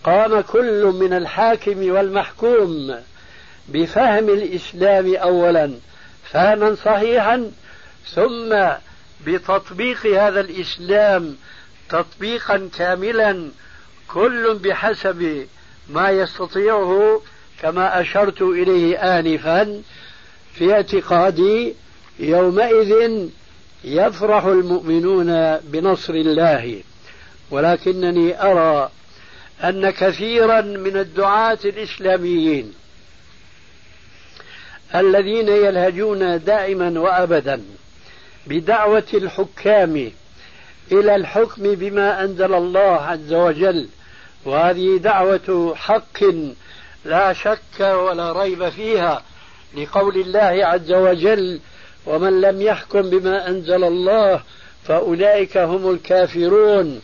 قام 0.03 0.41
كل 0.41 0.85
من 0.85 1.13
الحاكم 1.13 1.91
والمحكوم 1.91 2.95
بفهم 3.69 4.29
الإسلام 4.29 5.15
أولا 5.15 5.73
فهما 6.23 6.75
صحيحا 6.75 7.51
ثم 8.05 8.53
بتطبيق 9.25 10.05
هذا 10.05 10.39
الإسلام 10.41 11.35
تطبيقا 11.89 12.69
كاملا 12.77 13.49
كل 14.07 14.59
بحسب 14.63 15.47
ما 15.89 16.09
يستطيعه 16.09 17.21
كما 17.61 18.01
أشرت 18.01 18.41
إليه 18.41 18.97
آنفا 18.97 19.81
في 20.53 20.73
اعتقادي 20.73 21.73
يومئذ 22.19 23.11
يفرح 23.83 24.45
المؤمنون 24.45 25.57
بنصر 25.57 26.13
الله. 26.13 26.83
ولكنني 27.51 28.43
أرى 28.43 28.89
أن 29.63 29.89
كثيرا 29.89 30.61
من 30.61 30.97
الدعاة 30.97 31.59
الإسلاميين 31.65 32.73
الذين 34.95 35.47
يلهجون 35.47 36.43
دائما 36.43 36.99
وأبدا 36.99 37.61
بدعوة 38.47 39.07
الحكام 39.13 40.11
إلى 40.91 41.15
الحكم 41.15 41.75
بما 41.75 42.23
أنزل 42.23 42.53
الله 42.53 43.01
عز 43.01 43.33
وجل. 43.33 43.87
وهذه 44.45 44.97
دعوة 44.97 45.73
حق 45.75 46.23
لا 47.05 47.33
شك 47.33 47.79
ولا 47.79 48.31
ريب 48.31 48.69
فيها 48.69 49.23
لقول 49.77 50.15
الله 50.15 50.65
عز 50.65 50.91
وجل 50.91 51.59
ومن 52.05 52.41
لم 52.41 52.61
يحكم 52.61 53.01
بما 53.01 53.47
أنزل 53.47 53.83
الله 53.83 54.41
فأولئك 54.83 55.57
هم 55.57 55.91
الكافرون 55.91 57.01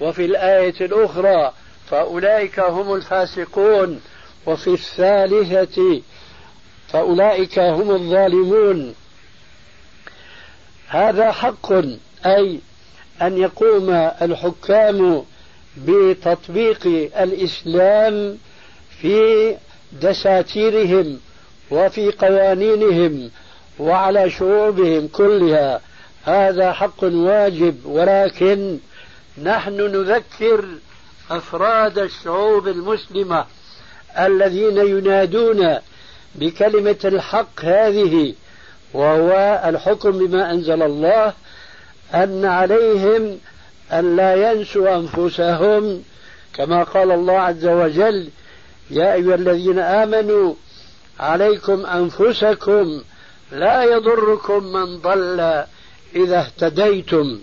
وفي 0.00 0.24
الآية 0.24 0.74
الأخرى 0.80 1.52
فأولئك 1.90 2.60
هم 2.60 2.94
الفاسقون 2.94 4.00
وفي 4.46 4.68
الثالثة 4.68 6.00
فأولئك 6.88 7.58
هم 7.58 7.90
الظالمون 7.90 8.94
هذا 10.94 11.32
حق 11.32 11.72
أي 12.26 12.60
أن 13.22 13.38
يقوم 13.38 13.90
الحكام 14.22 15.24
بتطبيق 15.76 16.86
الإسلام 17.20 18.38
في 19.00 19.56
دساتيرهم 20.02 21.20
وفي 21.70 22.10
قوانينهم 22.10 23.30
وعلى 23.78 24.30
شعوبهم 24.30 25.08
كلها. 25.08 25.80
هذا 26.24 26.72
حق 26.72 27.04
واجب 27.04 27.76
ولكن 27.84 28.78
نحن 29.42 29.76
نذكر 29.76 30.64
أفراد 31.30 31.98
الشعوب 31.98 32.68
المسلمة 32.68 33.46
الذين 34.18 34.76
ينادون 34.76 35.78
بكلمة 36.34 36.98
الحق 37.04 37.64
هذه 37.64 38.34
وهو 38.94 39.62
الحكم 39.64 40.10
بما 40.10 40.50
أنزل 40.50 40.82
الله 40.82 41.32
أن 42.14 42.44
عليهم 42.44 43.38
أن 43.92 44.16
لا 44.16 44.52
ينسوا 44.52 44.96
أنفسهم. 44.96 46.02
كما 46.54 46.82
قال 46.82 47.10
الله 47.10 47.38
عز 47.40 47.66
وجل 47.66 48.28
يا 48.90 49.14
أيها 49.14 49.34
الذين 49.34 49.78
آمنوا 49.78 50.54
عليكم 51.20 51.86
أنفسكم 51.86 53.02
لا 53.52 53.84
يضركم 53.84 54.64
من 54.64 54.98
ضل 54.98 55.40
إذا 56.16 56.38
اهتديتم. 56.38 57.40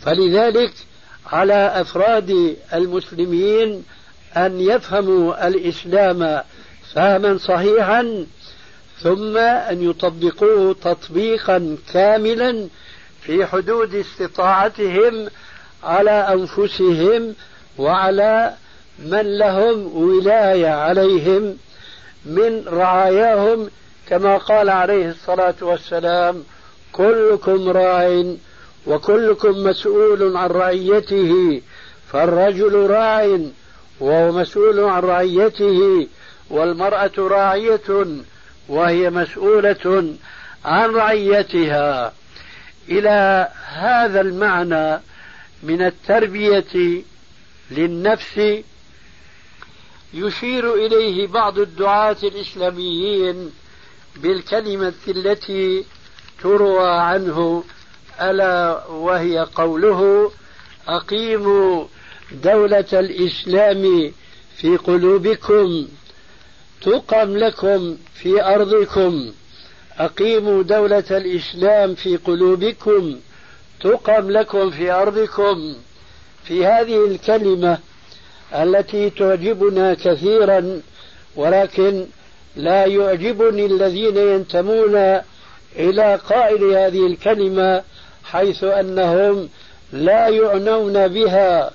فلذلك 0.00 0.72
على 1.26 1.80
أفراد 1.80 2.56
المسلمين 2.74 3.84
أن 4.36 4.60
يفهموا 4.60 5.48
الإسلام 5.48 6.42
فهما 6.94 7.38
صحيحا 7.38 8.26
ثم 9.02 9.36
أن 9.36 9.90
يطبقوه 9.90 10.76
تطبيقا 10.82 11.76
كاملا 11.92 12.68
في 13.22 13.46
حدود 13.46 13.94
استطاعتهم 13.94 15.28
على 15.84 16.10
أنفسهم 16.10 17.34
وعلى 17.78 18.54
من 18.98 19.38
لهم 19.38 19.96
ولاية 19.96 20.68
عليهم 20.68 21.56
من 22.24 22.64
رعاياهم 22.66 23.70
كما 24.08 24.36
قال 24.36 24.70
عليه 24.70 25.10
الصلاة 25.10 25.54
والسلام 25.62 26.44
كلكم 26.92 27.68
راع 27.68 28.24
وكلكم 28.86 29.64
مسؤول 29.64 30.36
عن 30.36 30.50
رعيته 30.50 31.62
فالرجل 32.12 32.90
راع 32.90 33.38
وهو 34.00 34.32
مسؤول 34.32 34.80
عن 34.80 35.02
رعيته 35.02 36.08
والمرأة 36.50 37.12
راعية 37.18 38.06
وهي 38.72 39.10
مسؤولة 39.10 40.14
عن 40.64 40.90
رعيتها. 40.90 42.12
إلى 42.88 43.48
هذا 43.66 44.20
المعنى 44.20 45.00
من 45.62 45.82
التربية 45.82 47.02
للنفس 47.70 48.40
يشير 50.14 50.74
إليه 50.74 51.26
بعض 51.26 51.58
الدعاة 51.58 52.16
الإسلاميين 52.22 53.50
بالكلمة 54.16 54.94
التي 55.08 55.84
تروى 56.42 56.90
عنه. 56.90 57.64
ألا 58.20 58.86
وهي 58.86 59.38
قوله 59.54 60.32
أقيموا 60.88 61.86
دولة 62.32 62.92
الإسلام 62.92 64.12
في 64.56 64.76
قلوبكم. 64.76 65.88
تقم 66.82 67.36
لكم 67.36 67.96
في 68.14 68.44
أرضكم. 68.44 69.32
أقيموا 69.98 70.62
دولة 70.62 71.04
الإسلام 71.10 71.94
في 71.94 72.16
قلوبكم. 72.16 73.16
تقم 73.80 74.30
لكم 74.30 74.70
في 74.70 74.90
أرضكم. 74.90 75.74
في 76.44 76.66
هذه 76.66 77.06
الكلمة 77.06 77.78
التي 78.54 79.10
تعجبنا 79.10 79.94
كثيرا 79.94 80.80
ولكن 81.36 82.06
لا 82.56 82.84
يعجبني 82.84 83.66
الذين 83.66 84.16
ينتمون 84.16 85.20
إلى 85.76 86.14
قائل 86.14 86.64
هذه 86.64 87.06
الكلمة 87.06 87.82
حيث 88.24 88.64
أنهم 88.64 89.48
لا 89.92 90.28
يعنون 90.28 91.08
بها 91.08 91.70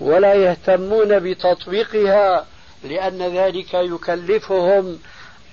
ولا 0.00 0.34
يهتمون 0.34 1.18
بتطبيقها. 1.18 2.46
لأن 2.84 3.22
ذلك 3.22 3.74
يكلفهم 3.74 4.98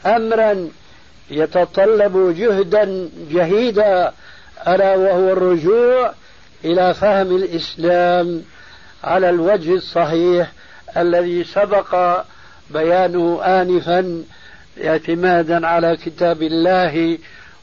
أمرا 0.05 0.69
يتطلب 1.32 2.36
جهدا 2.38 3.09
جهيدا 3.32 4.13
ألا 4.67 4.95
وهو 4.95 5.32
الرجوع 5.32 6.13
إلى 6.65 6.93
فهم 6.93 7.36
الإسلام 7.36 8.43
على 9.03 9.30
الوجه 9.30 9.73
الصحيح 9.73 10.51
الذي 10.97 11.43
سبق 11.43 12.21
بيانه 12.69 13.41
آنفا 13.43 14.23
اعتمادا 14.84 15.67
على 15.67 15.97
كتاب 15.97 16.41
الله 16.41 17.17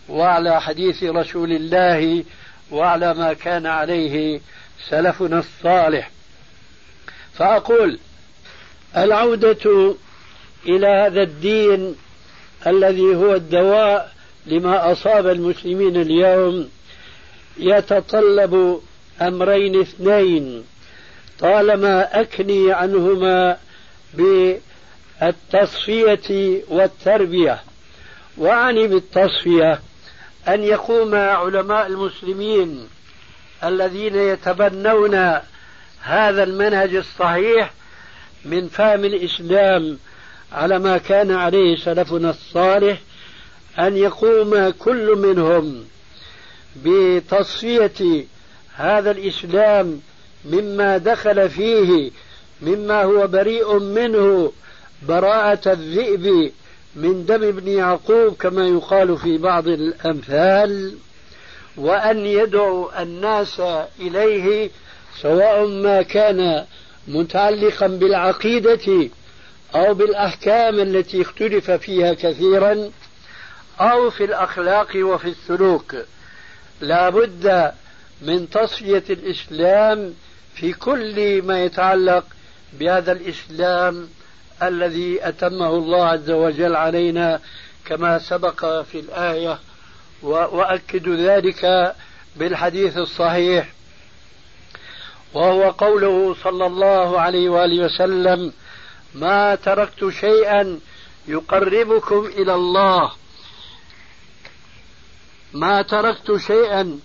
وعلى 0.08 0.60
حديث 0.60 1.04
رسول 1.04 1.52
الله 1.52 2.24
وعلى 2.70 3.14
ما 3.14 3.32
كان 3.32 3.66
عليه 3.66 4.40
سلفنا 4.88 5.38
الصالح. 5.38 6.10
فأقول 7.34 7.98
العودة 8.96 9.94
إلى 10.68 10.86
هذا 10.86 11.22
الدين 11.22 11.96
الذي 12.66 13.14
هو 13.16 13.34
الدواء 13.34 14.12
لما 14.46 14.92
أصاب 14.92 15.26
المسلمين 15.26 15.96
اليوم 15.96 16.68
يتطلب 17.58 18.80
أمرين 19.22 19.80
اثنين. 19.80 20.64
طالما 21.40 22.20
أكني 22.20 22.72
عنهما 22.72 23.56
بالتصفية 25.22 26.60
والتربية 26.68 27.62
وأعني 28.36 28.86
بالتصفية 28.86 29.80
أن 30.48 30.62
يقوم 30.62 31.14
علماء 31.14 31.86
المسلمين 31.86 32.88
الذين 33.64 34.14
يتبنون 34.14 35.14
هذا 36.02 36.42
المنهج 36.42 36.94
الصحيح 36.94 37.72
من 38.44 38.68
فهم 38.68 39.04
الإسلام 39.04 39.98
على 40.52 40.78
ما 40.78 40.98
كان 40.98 41.30
عليه 41.30 41.76
سلفنا 41.76 42.30
الصالح 42.30 43.00
أن 43.78 43.96
يقوم 43.96 44.70
كل 44.70 45.16
منهم 45.18 45.84
بتصفية 46.84 48.24
هذا 48.74 49.10
الإسلام 49.10 50.00
مما 50.44 50.98
دخل 50.98 51.50
فيه 51.50 52.10
مما 52.62 53.02
هو 53.02 53.26
بريء 53.26 53.78
منه 53.78 54.52
براءة 55.08 55.72
الذئب 55.72 56.52
من 56.96 57.26
دم 57.26 57.42
ابن 57.42 57.68
يعقوب 57.68 58.34
كما 58.34 58.68
يقال 58.68 59.18
في 59.18 59.38
بعض 59.38 59.68
الأمثال 59.68 60.94
وأن 61.76 62.18
يدعو 62.26 62.90
الناس 62.98 63.62
إليه 64.00 64.70
سواء 65.20 65.66
ما 65.66 66.02
كان 66.02 66.64
متعلقا 67.08 67.86
بالعقيدة 67.86 69.10
أو 69.74 69.94
بالأحكام 69.94 70.80
التي 70.80 71.22
اختلف 71.22 71.70
فيها 71.70 72.14
كثيرا 72.14 72.90
أو 73.80 74.10
في 74.10 74.24
الأخلاق 74.24 74.96
وفي 74.96 75.28
السلوك. 75.28 75.96
لا 76.80 77.08
بد 77.08 77.72
من 78.22 78.50
تصفية 78.50 79.04
الإسلام 79.10 80.14
في 80.54 80.72
كل 80.72 81.42
ما 81.42 81.64
يتعلق 81.64 82.24
بهذا 82.72 83.12
الإسلام 83.12 84.08
الذي 84.62 85.28
أتمه 85.28 85.68
الله 85.68 86.04
عز 86.04 86.30
وجل 86.30 86.76
علينا 86.76 87.40
كما 87.84 88.18
سبق 88.18 88.82
في 88.82 89.00
الآية 89.00 89.58
وأكد 90.22 91.08
ذلك 91.08 91.94
بالحديث 92.36 92.96
الصحيح. 92.96 93.72
وهو 95.34 95.70
قوله 95.70 96.34
صلى 96.44 96.66
الله 96.66 97.20
عليه 97.20 97.48
وآله 97.48 97.84
وسلم 97.84 98.52
ما 99.14 99.54
تركت 99.54 100.08
شيئا 100.08 100.80
يقربكم 101.28 102.26
إلى 102.26 102.54
الله. 102.54 103.12
ما 105.52 105.82
تركت 105.82 106.36
شيئا 106.36 106.98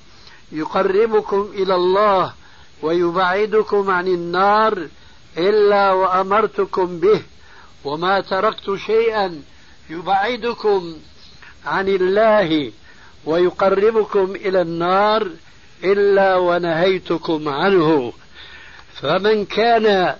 يقربكم 0.52 1.50
إلى 1.54 1.76
الله 1.76 2.34
ويبعدكم 2.82 3.90
عن 3.90 4.08
النار 4.08 4.88
إلا 5.38 5.92
وأمرتكم 5.92 7.00
به 7.00 7.22
وما 7.86 8.20
تركت 8.20 8.76
شيئا 8.76 9.42
يبعدكم 9.90 10.98
عن 11.66 11.88
الله 11.88 12.72
ويقربكم 13.26 14.36
إلى 14.36 14.62
النار 14.62 15.30
إلا 15.84 16.36
ونهيتكم 16.36 17.50
عنه. 17.50 18.14
فمن 18.94 19.46
كان 19.46 20.16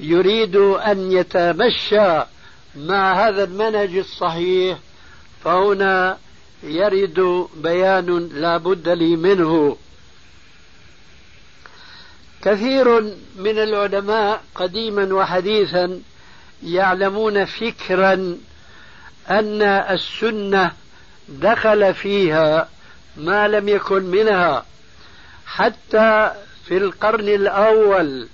يريد 0.00 0.56
أن 0.56 1.12
يتمشى 1.12 2.22
مع 2.76 3.28
هذا 3.28 3.44
المنهج 3.44 3.96
الصحيح 3.96 4.78
فهنا 5.44 6.18
يرد 6.62 7.48
بيان 7.56 8.28
لا 8.32 8.56
بد 8.56 8.88
لي 8.88 9.16
منه. 9.16 9.76
كثير 12.42 13.00
من 13.36 13.58
العلماء 13.58 14.42
قديما 14.54 15.14
وحديثا 15.14 16.00
يعلمون 16.62 17.44
فكرا 17.44 18.38
أن 19.30 19.62
السنة 19.62 20.72
دخل 21.28 21.94
فيها 21.94 22.68
ما 23.16 23.48
لم 23.48 23.68
يكن 23.68 24.02
منها. 24.02 24.64
حتى 25.48 26.32
في 26.64 26.76
القرن 26.76 27.28
الأول 27.28 28.28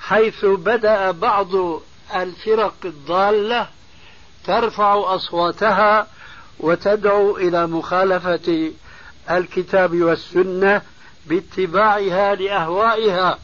حيث 0.00 0.44
بدأ 0.44 1.10
بعض 1.10 1.48
الفرق 2.14 2.74
الضالة 2.84 3.68
ترفع 4.44 5.14
أصواتها 5.14 6.06
وتدعو 6.60 7.36
إلى 7.36 7.66
مخالفة 7.66 8.72
الكتاب 9.30 10.02
والسنة 10.02 10.82
باتباعها 11.26 12.34
لأهوائها. 12.34 13.38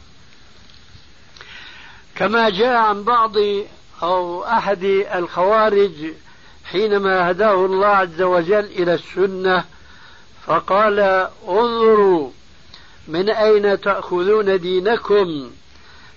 كما 2.15 2.49
جاء 2.49 2.75
عن 2.75 3.03
بعض 3.03 3.35
أو 4.03 4.43
أحد 4.43 4.83
الخوارج 5.15 6.13
حينما 6.65 7.31
هداه 7.31 7.65
الله 7.65 7.87
عز 7.87 8.21
وجل 8.21 8.65
إلى 8.65 8.93
السنة 8.93 9.65
فقال 10.45 10.99
انظروا 11.47 12.29
من 13.07 13.29
أين 13.29 13.81
تأخذون 13.81 14.59
دينكم؟ 14.59 15.51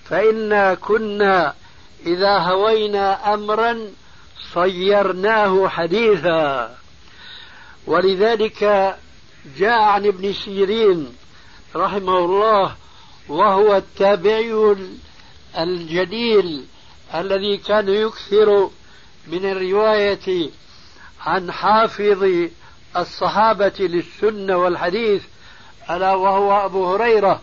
فإنا 0.05 0.75
كنا 0.75 1.55
إذا 2.07 2.39
هوينا 2.39 3.35
أمرا 3.35 3.79
صيرناه 4.55 5.69
حديثا. 5.69 6.77
ولذلك 7.87 8.97
جاء 9.59 9.81
عن 9.81 10.07
ابن 10.07 10.33
سيرين 10.33 11.13
رحمه 11.77 12.19
الله 12.19 12.77
وهو 13.29 13.77
التابعي 13.77 14.77
الجليل 15.59 16.65
الذي 17.15 17.57
كان 17.57 17.89
يكثر 17.89 18.71
من 19.27 19.45
الرواية 19.45 20.51
عن 21.21 21.53
حافظ 21.53 22.49
الصحابة 22.97 23.75
للسنة 23.79 24.57
والحديث 24.57 25.23
ألا 25.91 26.15
وهو 26.15 26.67
أبو 26.67 26.95
هريرة 26.95 27.41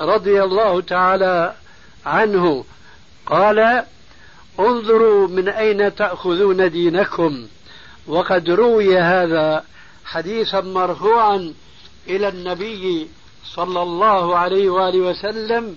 رضي 0.00 0.42
الله 0.42 0.80
تعالى 0.80 1.54
عنه 2.06 2.64
قال 3.26 3.84
انظروا 4.60 5.28
من 5.28 5.48
أين 5.48 5.94
تأخذون 5.94 6.70
دينكم 6.70 7.46
وقد 8.06 8.50
روي 8.50 8.98
هذا 8.98 9.64
حديثا 10.04 10.60
مرفوعا 10.60 11.54
إلى 12.08 12.28
النبي 12.28 13.08
صلى 13.44 13.82
الله 13.82 14.38
عليه 14.38 14.70
وآله 14.70 14.98
وسلم 14.98 15.76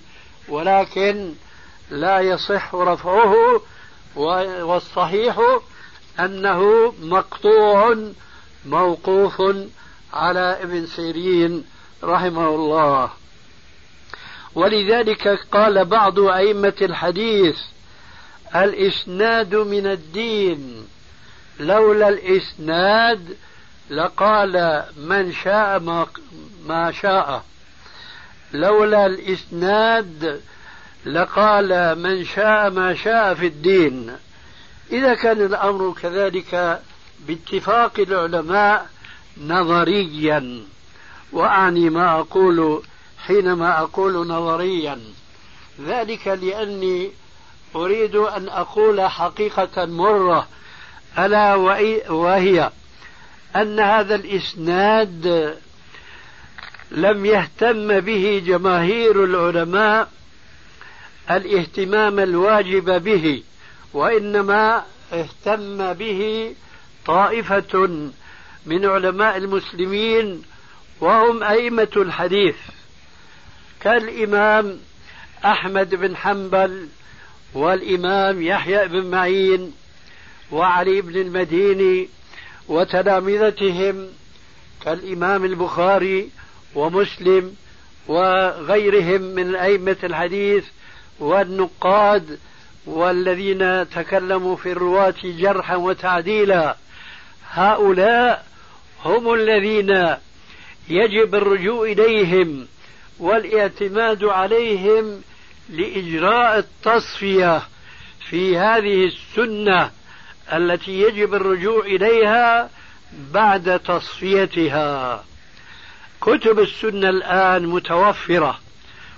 ولكن 0.49 1.33
لا 1.91 2.19
يصح 2.19 2.75
رفعه 2.75 3.61
والصحيح 4.65 5.59
أنه 6.19 6.93
مقطوع 7.01 7.97
موقوف 8.65 9.41
على 10.13 10.57
ابن 10.61 10.85
سيرين 10.85 11.63
رحمه 12.03 12.47
الله. 12.47 13.09
ولذلك 14.55 15.39
قال 15.51 15.85
بعض 15.85 16.19
أئمة 16.19 16.73
الحديث 16.81 17.57
الإسناد 18.55 19.55
من 19.55 19.87
الدين. 19.87 20.87
لولا 21.59 22.09
الإسناد 22.09 23.37
لقال 23.89 24.83
من 24.97 25.33
شاء 25.33 25.79
ما, 25.79 26.07
ما 26.65 26.91
شاء. 26.91 27.43
لولا 28.53 29.05
الإسناد 29.05 30.41
لقال 31.05 31.99
من 31.99 32.25
شاء 32.25 32.69
ما 32.69 32.93
شاء 32.93 33.33
في 33.33 33.47
الدين. 33.47 34.11
إذا 34.91 35.13
كان 35.13 35.45
الأمر 35.45 35.93
كذلك 36.01 36.81
باتفاق 37.27 37.99
العلماء 37.99 38.87
نظريا. 39.41 40.63
وأعني 41.33 41.89
ما 41.89 42.19
أقول 42.19 42.83
حينما 43.17 43.79
أقول 43.79 44.27
نظريا. 44.27 44.99
ذلك 45.81 46.27
لأني 46.27 47.11
أريد 47.75 48.15
أن 48.15 48.49
أقول 48.49 49.01
حقيقة 49.01 49.85
مرة 49.85 50.47
ألا 51.17 51.55
وهي 52.09 52.71
أن 53.55 53.79
هذا 53.79 54.15
الإسناد 54.15 55.57
لم 56.91 57.25
يهتم 57.25 57.99
به 57.99 58.43
جماهير 58.45 59.23
العلماء 59.23 60.09
الاهتمام 61.31 62.19
الواجب 62.19 63.03
به 63.03 63.43
وإنما 63.93 64.83
اهتم 65.13 65.93
به 65.93 66.53
طائفة 67.05 67.99
من 68.65 68.85
علماء 68.85 69.37
المسلمين 69.37 70.43
وهم 71.03 71.43
أئمة 71.43 71.91
الحديث 71.95 72.55
كالإمام 73.81 74.79
أحمد 75.45 75.95
بن 75.95 76.15
حنبل 76.15 76.87
والإمام 77.53 78.41
يحيى 78.41 78.87
بن 78.87 79.05
معين 79.05 79.73
وعلي 80.51 81.01
بن 81.01 81.21
المديني 81.21 82.09
وتلامذتهم 82.67 84.07
كالإمام 84.85 85.45
البخاري 85.45 86.29
ومسلم 86.75 87.55
وغيرهم 88.07 89.21
من 89.21 89.55
أئمة 89.55 89.97
الحديث 90.03 90.65
والنقاد 91.19 92.39
والذين 92.85 93.89
تكلموا 93.89 94.55
في 94.55 94.71
الرواة 94.71 95.15
جرحا 95.23 95.75
وتعديلا 95.75 96.75
هؤلاء 97.49 98.45
هم 99.05 99.33
الذين 99.33 100.15
يجب 100.89 101.35
الرجوع 101.35 101.85
إليهم 101.85 102.67
والاعتماد 103.19 104.23
عليهم 104.23 105.21
لإجراء 105.69 106.57
التصفية 106.57 107.61
في 108.29 108.57
هذه 108.57 109.05
السنة 109.05 109.91
التي 110.53 111.01
يجب 111.01 111.33
الرجوع 111.33 111.85
إليها 111.85 112.69
بعد 113.33 113.79
تصفيتها. 113.79 115.23
كتب 116.21 116.59
السنة 116.59 117.09
الآن 117.09 117.65
متوفرة 117.67 118.59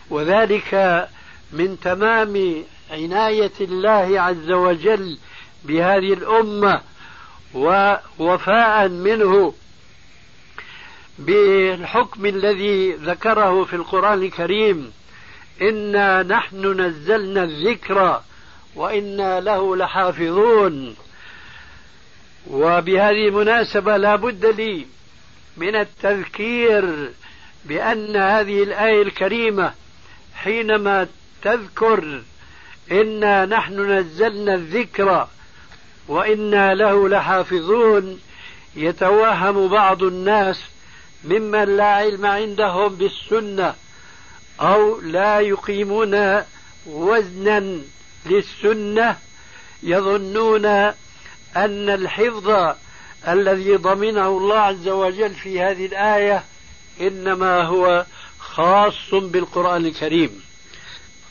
وذلك 0.09 1.07
من 1.51 1.79
تمام 1.79 2.63
عناية 2.91 3.51
الله 3.61 4.21
عز 4.21 4.51
وجل 4.51 5.17
بهذه 5.63 6.13
الأمة 6.13 6.81
ووفاء 7.53 8.87
منه 8.87 9.53
بالحكم 11.19 12.25
الذي 12.25 12.91
ذكره 12.91 13.63
في 13.63 13.75
القرآن 13.75 14.23
الكريم 14.23 14.91
إنا 15.61 16.23
نحن 16.23 16.81
نزلنا 16.81 17.43
الذكر 17.43 18.21
وإنا 18.75 19.39
له 19.39 19.75
لحافظون. 19.75 20.95
وبهذه 22.51 23.27
المناسبة 23.27 23.97
لا 23.97 24.15
بد 24.15 24.45
لي 24.45 24.85
من 25.57 25.75
التذكير 25.75 27.11
بأن 27.65 28.15
هذه 28.15 28.63
الآية 28.63 29.01
الكريمة 29.01 29.73
حينما 30.35 31.07
تذكر 31.41 32.21
إنا 32.91 33.45
نحن 33.45 33.91
نزلنا 33.91 34.53
الذكر 34.53 35.27
وإنا 36.07 36.75
له 36.75 37.09
لحافظون 37.09 38.19
يتوهم 38.75 39.67
بعض 39.67 40.03
الناس 40.03 40.61
ممن 41.25 41.77
لا 41.77 41.85
علم 41.85 42.25
عندهم 42.25 42.95
بالسنة 42.95 43.75
أو 44.61 45.01
لا 45.01 45.39
يقيمون 45.39 46.43
وزنا 46.85 47.81
للسنة 48.25 49.17
يظنون 49.83 50.65
أن 51.55 51.89
الحفظ 51.89 52.75
الذي 53.27 53.75
ضمنه 53.75 54.27
الله 54.27 54.59
عز 54.59 54.87
وجل 54.87 55.33
في 55.33 55.61
هذه 55.61 55.85
الآية 55.85 56.43
إنما 57.01 57.61
هو 57.61 58.05
خاص 58.39 59.13
بالقرآن 59.13 59.85
الكريم. 59.85 60.43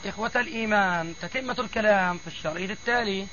إخوة 0.07 0.31
الإيمان 0.37 1.15
تتمة 1.23 1.57
الكلام 1.59 2.19
في 2.19 2.27
الشريط 2.27 2.71
التالي. 2.71 3.27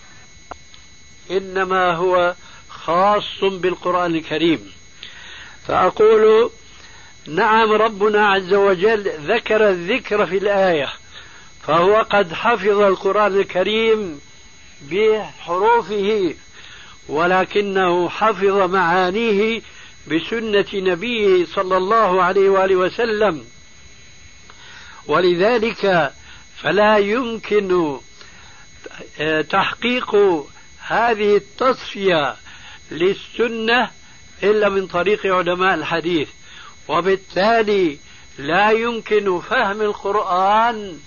إنما 1.32 1.91
هو 1.91 2.36
خاص 2.70 3.43
بالقرآن 3.43 4.16
الكريم. 4.16 4.72
فأقول 5.68 6.51
نعم 7.28 7.72
ربنا 7.72 8.28
عز 8.28 8.53
وجل 8.53 9.12
ذكر 9.28 9.70
الذكر 9.70 10.26
في 10.26 10.38
الآية 10.38 10.93
فهو 11.68 12.05
قد 12.09 12.34
حفظ 12.34 12.80
القرآن 12.80 13.39
الكريم 13.39 14.22
بحروفه 14.82 16.34
ولكنه 17.07 18.09
حفظ 18.09 18.72
معانيه 18.72 19.62
بسنة 20.07 20.66
نبيه 20.74 21.45
صلى 21.45 21.78
الله 21.78 22.24
عليه 22.24 22.49
وآله 22.49 22.76
وسلم. 22.76 23.45
ولذلك 25.07 26.12
فلا 26.57 26.97
يمكن 26.97 27.97
تحقيق 29.49 30.16
هذه 30.88 31.36
التصفية 31.36 32.36
للسنة 32.91 33.89
إلا 34.44 34.70
من 34.70 34.88
طريق 34.88 35.26
علماء 35.26 35.74
الحديث. 35.74 36.30
وبالتالي 36.88 37.98
لا 38.38 38.72
يمكن 38.72 39.39
فهم 39.39 39.82
القرآن 39.82 41.00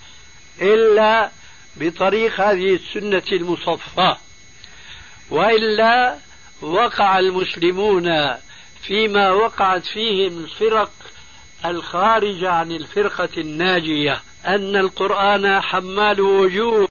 إلا 0.63 1.31
بطريق 1.77 2.41
هذه 2.41 2.75
السنة 2.75 3.23
المصفاة 3.33 4.19
وإلا 5.31 6.19
وقع 6.63 7.19
المسلمون 7.19 8.35
فيما 8.83 9.31
وقعت 9.31 9.87
فيه 9.87 10.29
الفرق 10.29 10.91
الخارجة 11.65 12.51
عن 12.51 12.73
الفرقة 12.73 13.29
الناجية 13.39 14.21
أن 14.47 14.77
القرآن 14.77 15.61
حمال 15.61 16.21
وجوه 16.21 16.83